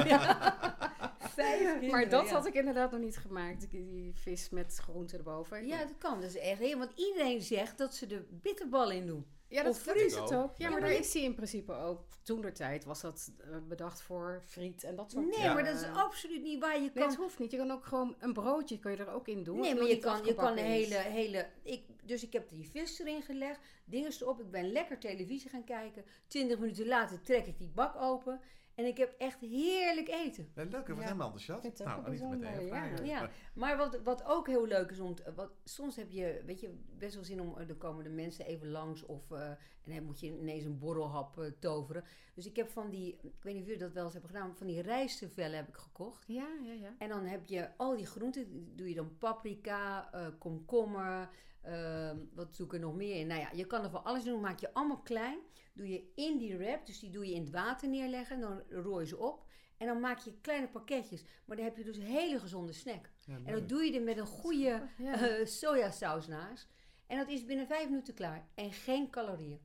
Vijf 1.20 1.58
kinderen, 1.60 1.92
Maar 1.92 2.10
dat 2.10 2.28
ja. 2.28 2.34
had 2.34 2.46
ik 2.46 2.54
inderdaad 2.54 2.92
nog 2.92 3.00
niet 3.00 3.18
gemaakt. 3.18 3.70
Die, 3.72 3.86
die 3.86 4.16
vis 4.16 4.50
met 4.50 4.76
groenten 4.84 5.18
erboven. 5.18 5.68
Ja, 5.68 5.78
dat 5.78 5.98
kan. 5.98 6.22
Dat 6.22 6.30
is 6.30 6.38
echt 6.38 6.60
heel... 6.60 6.78
Want 6.78 6.92
iedereen 6.96 7.42
zegt 7.42 7.78
dat 7.78 7.96
ze 7.96 8.08
er 8.08 8.26
bitterballen 8.30 8.96
in 8.96 9.06
doen. 9.06 9.26
Ja, 9.50 9.64
dat, 9.64 9.82
dat 9.86 9.96
is 9.96 10.16
het 10.16 10.34
ook. 10.34 10.52
Ja, 10.58 10.70
maar 10.70 10.80
daar 10.82 10.92
is 10.92 11.12
die 11.12 11.24
in 11.24 11.34
principe 11.36 11.74
ook. 11.74 12.08
Toen 12.24 12.42
der 12.42 12.54
tijd 12.54 12.86
was 12.86 13.02
dat 13.02 13.32
eh, 13.38 13.58
bedacht 13.68 14.02
voor 14.02 14.42
friet 14.46 14.84
en 14.84 14.96
dat 14.96 15.12
soort 15.12 15.26
Nee, 15.28 15.40
Ja. 15.40 15.54
maar 15.54 15.64
dat 15.64 15.76
is 15.76 15.88
absoluut 15.94 16.42
niet 16.42 16.60
waar. 16.60 16.74
Je 16.74 16.80
Nee, 16.80 16.92
kan... 16.92 17.04
het 17.08 17.16
hoeft 17.16 17.40
niet. 17.40 17.52
Je 17.52 17.58
kan 17.58 17.72
ook 17.72 17.86
gewoon 17.86 18.16
een 18.20 18.34
broodje 18.34 18.80
kan 18.80 18.92
je 18.92 18.98
er 18.98 19.10
ook 19.10 19.28
in 19.28 19.44
doen. 19.44 19.60
Nee, 19.60 19.76
maar 19.76 19.88
je 19.88 19.98
kan, 19.98 20.26
je 20.26 20.36
kan 20.36 20.58
is. 20.58 20.64
hele... 20.64 20.96
hele 20.96 21.50
ik, 21.64 21.84
dus 22.04 22.24
ik 22.24 22.34
heb 22.34 22.50
die 22.50 22.70
vis 22.70 23.00
erin 23.00 23.22
gelegd. 23.22 23.60
Dingen 23.86 24.12
erop. 24.20 24.40
Ik 24.40 24.52
ben 24.52 24.72
lekker 24.72 25.00
televisie 25.00 25.50
gaan 25.50 25.64
kijken. 25.64 26.06
Twintig 26.28 26.60
minuten 26.60 26.88
later 26.88 27.22
trek 27.22 27.46
ik 27.46 27.58
die 27.58 27.70
bak 27.70 27.96
open. 27.96 28.42
En 28.80 28.86
ik 28.86 28.98
heb 28.98 29.16
echt 29.18 29.40
heerlijk 29.42 30.08
eten. 30.08 30.52
Ja, 30.56 30.64
leuk, 30.64 30.88
ik 30.88 30.96
Ja. 30.96 31.02
helemaal 31.02 31.34
enthousiast. 31.34 31.80
Nou, 31.84 32.00
ook 32.00 32.06
Anita 32.06 32.28
met 32.28 32.42
de 32.42 32.48
bijzonder, 32.70 33.06
ja. 33.06 33.30
maar 33.54 33.78
wat, 33.78 34.00
wat 34.04 34.24
ook 34.26 34.48
heel 34.48 34.66
leuk 34.68 34.92
is 34.92 35.00
om... 35.00 35.16
te- 35.16 35.34
wat, 35.36 35.52
soms 35.64 35.96
heb 35.96 36.10
je, 36.10 36.42
weet 36.46 36.60
je, 36.60 36.78
best 36.98 37.16
wel 37.16 37.24
zin 37.24 37.42
om... 37.42 37.58
Er 37.58 37.76
komen 37.76 38.04
de 38.04 38.10
mensen 38.10 38.46
even 38.46 38.70
langs 38.70 39.06
of... 39.06 39.32
eh, 39.32 39.48
en 39.50 39.96
dan 39.96 40.04
moet 40.04 40.20
je 40.20 40.38
ineens 40.40 40.64
een 40.66 40.78
borrelhap 40.80 41.38
eh, 41.40 41.46
toveren. 41.60 42.04
Dus 42.34 42.46
ik 42.46 42.56
heb 42.56 42.70
van 42.70 42.90
die... 42.90 43.18
Ik 43.22 43.44
weet 43.44 43.54
niet 43.54 43.62
of 43.62 43.68
jullie 43.70 43.84
dat 43.84 43.94
wel 43.94 44.04
eens 44.04 44.14
hebben 44.14 44.32
gedaan. 44.32 44.56
Van 44.56 44.68
die 44.68 44.82
rijstvellen 44.82 45.58
heb 45.58 45.68
ik 45.68 45.76
gekocht. 45.78 46.24
Ja, 46.28 46.48
ja, 46.64 46.72
ja. 46.74 46.96
En 46.98 47.10
dan 47.10 47.26
heb 47.26 47.46
je 47.46 47.70
al 47.78 47.96
die 47.98 48.06
groenten. 48.06 48.76
Doe 48.76 48.90
je 48.90 48.96
dan 48.96 49.18
paprika, 49.18 50.12
eh, 50.14 50.28
komkommer. 50.38 51.30
Ehm, 51.62 52.18
wat 52.34 52.56
zoek 52.56 52.74
er 52.74 52.80
nog 52.80 52.96
meer 52.96 53.16
in? 53.16 53.28
Nou 53.28 53.40
ja, 53.40 53.50
je 53.54 53.66
kan 53.68 53.84
er 53.84 53.90
van 53.90 54.04
alles 54.04 54.24
doen. 54.24 54.42
Maak 54.42 54.60
je 54.60 54.74
allemaal 54.74 55.02
klein. 55.02 55.40
Doe 55.74 55.90
je 55.90 56.12
in 56.16 56.38
die 56.38 56.58
wrap. 56.58 56.86
Dus 56.86 57.00
die 57.00 57.10
doe 57.10 57.26
je 57.28 57.34
in 57.34 57.42
het 57.42 57.50
water 57.52 57.90
neerleggen. 57.90 58.40
Dan 58.40 58.62
rooi 58.70 59.04
je 59.04 59.10
ze 59.10 59.18
op. 59.18 59.46
En 59.78 59.88
dan 59.88 60.00
maak 60.00 60.18
je 60.20 60.40
kleine 60.42 60.68
pakketjes. 60.68 61.24
Maar 61.46 61.56
dan 61.58 61.66
heb 61.66 61.78
je 61.78 61.84
dus 61.84 61.98
een 61.98 62.04
hele 62.04 62.40
gezonde 62.40 62.74
snack. 62.74 63.10
Ja, 63.26 63.36
En 63.46 63.54
dat 63.54 63.70
doe 63.70 63.84
je 63.84 63.94
er 63.94 64.02
met 64.04 64.18
een 64.18 64.26
goede 64.28 64.82
Ja. 64.98 65.14
eh, 65.38 65.46
sojasaus 65.46 66.28
naast. 66.28 66.68
En 67.08 67.18
dat 67.18 67.28
is 67.30 67.46
binnen 67.46 67.68
vijf 67.68 67.90
minuten 67.90 68.14
klaar. 68.14 68.48
En 68.56 68.72
geen 68.74 69.10
calorieën. 69.10 69.60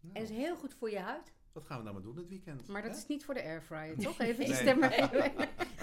Nou, 0.00 0.14
En 0.14 0.20
dat 0.20 0.30
is 0.30 0.36
heel 0.36 0.56
goed 0.56 0.74
voor 0.74 0.90
je 0.90 0.98
huid. 0.98 1.32
Wat 1.58 1.66
gaan 1.66 1.76
we 1.76 1.82
nou 1.82 1.94
maar 1.94 2.04
doen 2.04 2.14
dit 2.14 2.28
weekend? 2.28 2.66
Maar 2.68 2.82
dat 2.82 2.90
hè? 2.90 2.96
is 2.96 3.06
niet 3.06 3.24
voor 3.24 3.34
de 3.34 3.42
airfryer, 3.42 3.98
toch? 3.98 4.18
Even 4.18 4.44
Nee. 4.48 4.54
stemmen. 4.54 4.90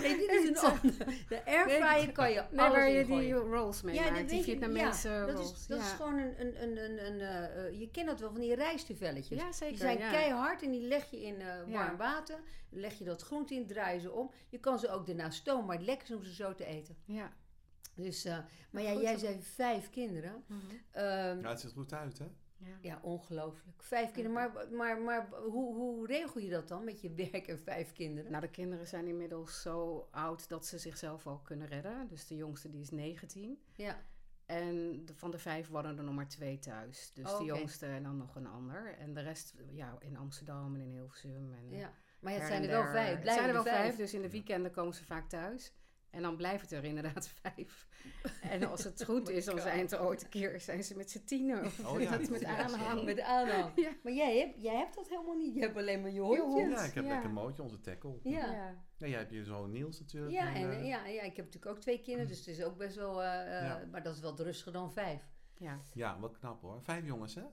Nee, 0.01 0.17
dit 0.17 0.29
is 0.31 0.61
een. 0.61 0.93
De 1.27 1.45
airfryer 1.45 2.11
kan 2.11 2.31
je 2.31 2.43
Nee, 2.51 2.59
alles 2.59 2.75
waar 2.77 2.89
je 2.89 3.05
die 3.05 3.33
rolls 3.33 3.81
mee 3.81 3.95
Ja, 3.95 4.01
maakt. 4.03 4.17
dat 4.19 4.29
Die 4.29 4.43
Vietnamese 4.43 5.09
ja, 5.09 5.25
dat 5.25 5.35
rolls. 5.35 5.51
is, 5.53 5.67
dat 5.67 5.77
ja. 5.79 5.85
is 5.85 5.91
gewoon 5.91 6.17
een, 6.17 6.41
een, 6.41 6.63
een, 6.63 6.77
een, 6.83 7.05
een 7.05 7.19
eh, 7.21 7.79
je 7.79 7.89
kent 7.91 8.07
dat 8.07 8.19
wel, 8.19 8.31
van 8.31 8.41
die 8.41 8.55
rijstvelletjes. 8.55 9.39
ja, 9.39 9.51
zeker. 9.51 9.73
Die 9.73 9.83
zijn 9.83 9.97
ja. 9.97 10.09
keihard 10.11 10.61
en 10.63 10.71
die 10.71 10.81
leg 10.87 11.11
je 11.11 11.21
in 11.21 11.35
eh, 11.41 11.45
Ja. 11.45 11.65
warm 11.67 11.97
water. 11.97 12.39
Leg 12.69 12.97
je 12.97 13.03
dat 13.03 13.21
groente 13.21 13.55
in, 13.55 13.67
draai 13.67 13.99
ze 13.99 14.11
om. 14.11 14.31
Je 14.49 14.57
kan 14.59 14.79
ze 14.79 14.89
ook 14.89 15.05
daarna 15.05 15.29
stomen, 15.29 15.65
maar 15.65 15.75
het 15.77 15.85
lekker 15.85 16.09
is 16.09 16.15
om 16.15 16.23
ze 16.23 16.33
zo 16.33 16.55
te 16.55 16.65
eten. 16.65 16.95
Ja. 17.05 17.31
Dus, 17.95 18.25
eh, 18.25 18.37
maar 18.71 18.83
ja, 18.83 18.91
Goed 18.93 19.01
jij 19.01 19.17
zei 19.17 19.41
vijf 19.41 19.89
kinderen. 19.89 20.43
Ehm, 20.91 21.39
Ja, 21.41 21.49
het 21.49 21.59
ziet 21.59 21.69
er 21.71 21.77
goed 21.77 21.93
uit, 21.93 22.17
hè? 22.17 22.25
Ja. 22.57 22.77
ja, 22.81 22.99
ongelooflijk. 23.01 23.83
Vijf 23.83 24.11
kinderen. 24.11 24.31
Maar, 24.33 24.67
maar, 24.71 25.01
maar 25.01 25.27
hoe, 25.29 25.75
hoe 25.75 26.07
regel 26.07 26.41
je 26.41 26.49
dat 26.49 26.67
dan 26.67 26.83
met 26.83 27.01
je 27.01 27.13
werk 27.13 27.47
en 27.47 27.59
vijf 27.59 27.91
kinderen? 27.93 28.31
Nou, 28.31 28.43
de 28.43 28.49
kinderen 28.49 28.87
zijn 28.87 29.07
inmiddels 29.07 29.61
zo 29.61 30.07
oud 30.11 30.49
dat 30.49 30.65
ze 30.65 30.77
zichzelf 30.77 31.27
al 31.27 31.39
kunnen 31.39 31.67
redden. 31.67 32.07
Dus 32.07 32.27
de 32.27 32.35
jongste 32.35 32.69
die 32.69 32.81
is 32.81 32.91
19. 32.91 33.59
Ja, 33.75 33.97
En 34.45 35.05
de, 35.05 35.15
van 35.15 35.31
de 35.31 35.37
vijf 35.37 35.67
wonen 35.69 35.97
er 35.97 36.03
nog 36.03 36.15
maar 36.15 36.27
twee 36.27 36.59
thuis. 36.59 37.11
Dus 37.13 37.31
Oh, 37.31 37.37
de 37.37 37.43
oké. 37.43 37.53
jongste 37.57 37.85
en 37.85 38.03
dan 38.03 38.17
nog 38.17 38.35
een 38.35 38.47
ander. 38.47 38.97
En 38.97 39.13
de 39.13 39.21
rest 39.21 39.53
ja, 39.71 39.95
in 39.99 40.17
Amsterdam 40.17 40.75
en 40.75 40.81
in 40.81 40.91
Hilversum. 40.91 41.53
En 41.53 41.69
ja. 41.77 41.93
Maar 42.19 42.33
het 42.33 42.43
zijn 42.47 42.63
er 42.63 42.69
en 42.69 42.81
wel 42.81 42.91
vijf. 42.91 43.09
Het 43.09 43.19
Blijven 43.21 43.43
zijn 43.43 43.55
er 43.55 43.63
wel 43.63 43.73
vijf. 43.73 43.81
vijf, 43.85 43.95
dus 43.95 44.13
in 44.13 44.21
de 44.21 44.29
weekenden 44.29 44.71
komen 44.71 44.93
ze 44.93 45.05
vaak 45.05 45.29
thuis. 45.29 45.73
En 46.09 46.21
dan 46.21 46.35
blijft 46.37 46.61
het 46.61 46.71
er 46.71 46.83
inderdaad 46.83 47.27
vijf. 47.41 47.87
En 48.41 48.63
als 48.63 48.83
het 48.83 49.03
goed 49.03 49.27
Oh 49.29 49.35
is, 49.35 49.45
dan 49.45 49.59
zijn 49.59 49.79
het 49.79 49.91
er 49.91 50.01
ooit 50.01 50.23
een 50.23 50.29
keer 50.29 50.59
zijn 50.61 50.83
ze 50.83 50.95
met 50.97 51.11
z'n 51.11 51.23
tienen. 51.25 51.65
Of 51.65 51.85
Oh 51.93 52.01
ja. 52.01 52.17
met, 52.29 52.43
aanhang. 52.43 53.03
Met 53.03 53.19
aanhang. 53.21 53.71
Ja. 53.75 53.91
Maar 54.03 54.13
jij 54.13 54.37
hebt, 54.37 54.61
jij 54.61 54.75
hebt 54.75 54.95
dat 54.95 55.09
helemaal 55.09 55.35
niet. 55.35 55.53
Je 55.55 55.61
hebt 55.61 55.77
alleen 55.77 56.01
maar 56.01 56.09
je 56.09 56.15
Je 56.15 56.21
hondje. 56.21 56.41
hond. 56.43 56.71
Ja, 56.71 56.83
ik 56.83 56.93
heb 56.93 57.03
ja. 57.03 57.09
lekker 57.09 57.29
een 57.29 57.35
mootje, 57.35 57.63
onze 57.63 57.81
tackle. 57.81 58.19
Ja. 58.23 58.51
Ja. 58.51 58.83
Ja, 58.97 59.07
jij 59.07 59.19
hebt 59.19 59.31
je 59.31 59.43
zoon 59.43 59.71
Niels 59.71 59.99
natuurlijk. 59.99 60.33
Ja, 60.33 60.53
en, 60.55 60.71
en, 60.71 60.79
eh, 60.79 60.87
ja, 60.87 61.05
ja, 61.05 61.21
ik 61.21 61.35
heb 61.35 61.45
natuurlijk 61.45 61.75
ook 61.75 61.81
twee 61.81 62.01
kinderen, 62.01 62.27
dus 62.27 62.37
het 62.37 62.47
is 62.47 62.63
ook 62.63 62.77
best 62.77 62.95
wel, 62.95 63.23
eh, 63.23 63.57
eh, 63.59 63.65
Ja. 63.65 63.85
maar 63.91 64.03
dat 64.03 64.15
is 64.15 64.21
wel 64.21 64.35
rustiger 64.37 64.71
dan 64.73 64.91
vijf. 64.93 65.21
Ja. 65.57 65.81
ja, 65.93 66.19
wat 66.19 66.37
knap 66.37 66.61
hoor. 66.61 66.81
Vijf 66.83 67.05
jongens, 67.05 67.35
hè? 67.35 67.43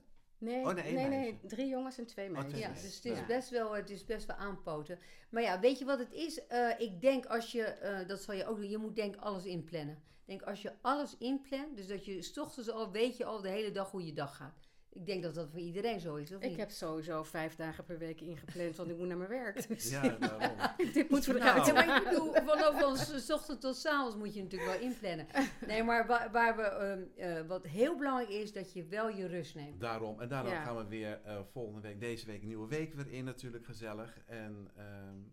Nee, 0.43 0.65
Oh, 0.65 0.73
nee, 0.73 0.93
nee, 0.93 1.07
nee, 1.07 1.39
drie 1.47 1.67
jongens 1.67 1.97
en 1.97 2.05
twee 2.05 2.27
Oh, 2.27 2.33
meisjes. 2.33 2.59
Ja, 2.59 2.67
dus 2.69 2.95
het 2.95 3.05
is, 3.05 3.17
Ja. 3.17 3.25
best 3.25 3.49
wel, 3.49 3.75
het 3.75 3.89
is 3.89 4.05
best 4.05 4.25
wel 4.25 4.35
aanpoten. 4.35 4.99
Maar 5.29 5.41
ja, 5.41 5.59
weet 5.59 5.79
je 5.79 5.85
wat 5.85 5.99
het 5.99 6.11
is? 6.13 6.47
Eh, 6.47 6.69
ik 6.79 7.01
denk 7.01 7.25
als 7.25 7.51
je, 7.51 7.63
eh, 7.63 8.07
dat 8.07 8.21
zal 8.21 8.33
je 8.35 8.45
ook 8.45 8.57
doen, 8.57 8.69
je 8.69 8.77
moet 8.77 8.95
denk 8.95 9.15
alles 9.15 9.45
inplannen. 9.45 10.03
Denk 10.25 10.41
als 10.41 10.61
je 10.61 10.71
alles 10.81 11.17
inplant, 11.17 11.77
dus 11.77 11.87
dat 11.87 12.05
je 12.05 12.21
s 12.21 12.37
ochtends 12.37 12.69
al 12.69 12.91
weet 12.91 13.17
je 13.17 13.25
al 13.25 13.41
de 13.41 13.49
hele 13.49 13.71
dag 13.71 13.91
hoe 13.91 14.05
je 14.05 14.13
dag 14.13 14.35
gaat. 14.35 14.67
Ik 14.93 15.05
denk 15.05 15.23
dat 15.23 15.35
dat 15.35 15.49
voor 15.49 15.59
iedereen 15.59 15.99
zo 15.99 16.15
is, 16.15 16.31
of 16.31 16.41
Ik 16.41 16.49
niet? 16.49 16.57
heb 16.57 16.69
sowieso 16.69 17.23
vijf 17.23 17.55
dagen 17.55 17.83
per 17.85 17.97
week 17.97 18.21
ingepland, 18.21 18.75
want 18.75 18.89
ik 18.89 18.97
moet 18.97 19.07
naar 19.07 19.17
mijn 19.17 19.29
werk. 19.29 19.67
Dus 19.67 19.89
Ja, 20.01 20.01
daarom. 20.19 20.57
dit 20.93 21.09
moeten 21.09 21.33
we 21.33 21.39
Nou. 21.39 21.51
eruit 21.51 21.85
Ja, 21.85 21.97
ik 21.97 22.03
bedoel, 22.09 22.33
vanaf 22.33 22.79
van 22.79 22.97
s 23.19 23.29
ochtend 23.31 23.61
tot 23.61 23.75
s 23.77 23.85
avonds 23.85 24.15
moet 24.15 24.33
je 24.35 24.41
natuurlijk 24.43 24.71
wel 24.71 24.81
inplannen. 24.81 25.27
Nee, 25.67 25.83
maar 25.83 26.07
waar, 26.07 26.31
waar 26.31 26.55
we, 26.55 26.61
ehm, 26.63 27.01
eh, 27.37 27.41
wat 27.47 27.65
heel 27.65 27.95
belangrijk 27.97 28.29
is, 28.29 28.53
dat 28.53 28.73
je 28.73 28.83
wel 28.85 29.09
je 29.09 29.27
rust 29.27 29.55
neemt. 29.55 29.81
Daarom. 29.81 30.21
En 30.21 30.27
daarom 30.27 30.51
Ja. 30.51 30.63
gaan 30.63 30.77
we 30.77 30.85
weer 30.87 31.19
eh, 31.25 31.39
volgende 31.51 31.81
week, 31.81 31.99
deze 31.99 32.25
week, 32.25 32.41
een 32.41 32.47
nieuwe 32.47 32.67
week 32.67 32.93
weer 32.93 33.11
in 33.11 33.23
natuurlijk, 33.23 33.65
gezellig. 33.65 34.17
En 34.25 34.69
ehm 34.75 34.91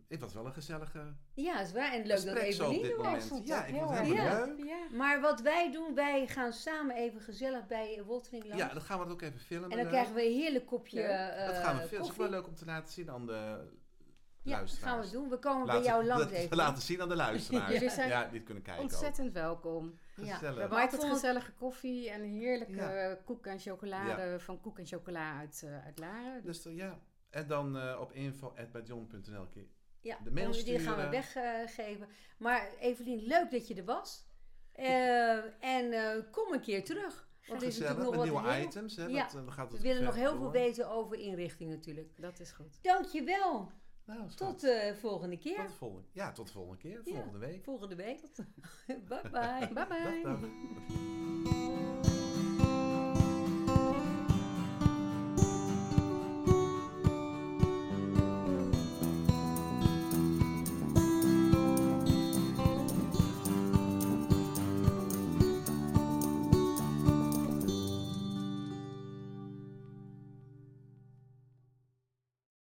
het 0.09 0.21
was 0.21 0.35
wel 0.35 0.47
een 0.47 0.53
gezellige 0.53 1.15
Ja, 1.35 1.61
is 1.61 1.73
waar. 1.73 1.93
En 1.93 2.07
leuk 2.07 2.25
dat 2.25 2.37
Evelien 2.37 2.83
dit 2.83 2.91
er 2.93 2.99
Ja, 3.03 3.11
Ja, 3.45 3.61
het 3.61 3.69
ik 3.69 3.75
heel 3.75 3.85
vond 3.87 3.99
het 3.99 3.99
erg 3.99 4.09
helemaal 4.09 4.39
Ja. 4.39 4.45
leuk. 4.47 4.67
Ja. 4.67 4.97
Maar 4.97 5.21
wat 5.21 5.41
wij 5.41 5.73
doen, 5.73 5.95
wij 5.95 6.27
gaan 6.27 6.53
samen 6.53 6.97
even 6.97 7.21
gezellig 7.21 7.67
bij 7.67 8.03
Woltering 8.07 8.45
langs. 8.45 8.63
Ja, 8.63 8.73
dan 8.73 8.83
gaan 8.83 8.99
we 8.99 9.05
het 9.05 9.13
ook 9.13 9.23
even 9.23 9.41
filmen. 9.51 9.71
en 9.71 9.77
dan 9.77 9.85
leuk. 9.87 9.89
krijgen 9.95 10.15
we 10.15 10.27
een 10.27 10.33
heerlijk 10.37 10.67
kopje 10.67 11.03
eh 11.03 11.47
dat 11.47 11.57
gaan 11.57 11.77
we 11.77 11.83
filmen. 11.83 11.99
Dat 12.07 12.11
is 12.11 12.17
wel 12.17 12.29
leuk 12.31 12.47
om 12.47 12.55
te 12.55 12.65
laten 12.65 12.93
zien 12.93 13.11
aan 13.11 13.27
de 13.27 13.69
Ja, 14.43 14.59
dat 14.61 14.71
gaan 14.71 15.01
we 15.01 15.11
doen. 15.11 15.29
We 15.29 15.39
komen 15.39 15.67
Laten- 15.67 15.83
bij 15.83 15.91
jou 15.91 16.05
langs 16.11 16.23
dat- 16.23 16.33
even. 16.33 16.57
laten 16.57 16.83
zien 16.83 17.03
aan 17.03 17.09
de 17.09 17.17
luisteraars. 17.17 17.73
Jullie 17.75 17.91
zijn 17.91 18.09
ja, 18.09 18.29
die 18.29 18.43
kunnen 18.43 18.63
kijken 18.63 18.85
ook. 18.85 18.91
Ontzettend 18.91 19.33
welkom. 19.33 19.99
Ja. 20.17 20.23
We 20.25 20.31
Gezellig. 20.33 20.59
hebben 20.59 20.79
altijd 20.79 21.03
het- 21.03 21.11
gezellige 21.13 21.53
koffie 21.53 22.11
en 22.11 22.23
heerlijke 22.23 22.75
Ja. 22.75 23.15
koek 23.25 23.47
en 23.47 23.59
chocolade 23.59 24.41
van 24.41 24.61
Koek 24.61 24.79
en 24.79 24.87
Chocola 24.87 25.39
uit, 25.39 25.63
eh, 25.65 25.85
uit 25.85 25.99
Laren. 25.99 26.43
Dus 26.45 26.63
ja. 26.69 26.99
En 27.31 27.47
dan 27.47 27.79
eh, 27.79 28.01
op 28.01 28.13
info.badjon.nl 28.13 29.47
keer 29.47 29.67
Ja, 30.01 30.19
de 30.25 30.31
mail 30.31 30.53
die 30.53 30.79
gaan 30.79 30.97
we 30.97 31.09
weggeven. 31.09 32.09
maar 32.39 32.69
Evelien, 32.81 33.23
leuk 33.27 33.51
dat 33.51 33.69
je 33.69 33.75
er 33.75 33.85
was. 33.85 34.27
Eh, 34.73 35.65
en 35.65 35.93
eh, 35.93 36.23
kom 36.31 36.53
een 36.53 36.61
keer 36.61 36.85
terug. 36.85 37.29
Want 37.51 37.63
is 37.63 37.69
Gezellig, 37.77 37.97
natuurlijk 37.97 38.11
met 38.11 38.15
nog 38.17 38.25
nieuwe 38.25 38.43
wat 38.43 38.53
heel- 38.53 38.67
items. 38.67 38.97
Hè, 38.97 39.07
Ja, 39.07 39.23
dat, 39.23 39.35
eh, 39.35 39.45
dan 39.45 39.53
gaat 39.53 39.69
We 39.69 39.75
het 39.75 39.83
willen 39.87 40.03
nog 40.05 40.15
heel 40.15 40.31
veel 40.31 40.41
door. 40.41 40.53
weten 40.53 40.91
over 40.91 41.19
inrichting 41.19 41.71
natuurlijk. 41.71 42.13
Dat 42.21 42.41
is 42.41 42.51
goed. 42.53 42.79
Dankjewel. 42.83 43.71
Nou, 44.05 44.29
Tot 44.35 44.61
de 44.61 44.97
volgende 45.01 45.39
keer. 45.39 45.57
Tot 45.57 45.69
de 45.69 45.75
volgende, 45.75 46.07
ja, 46.13 46.33
tot 46.33 46.47
de 46.47 46.53
volgende 46.53 46.79
keer. 46.79 47.01
Ja. 47.05 47.13
Volgende 47.15 47.39
week. 47.39 47.65
Volgende 47.65 47.95
week. 47.95 48.21
bye 48.87 49.21
bye. 49.31 49.69
Bye 49.73 49.87
bye. 49.87 50.21
Dag, 50.23 50.41
dag. 50.41 51.90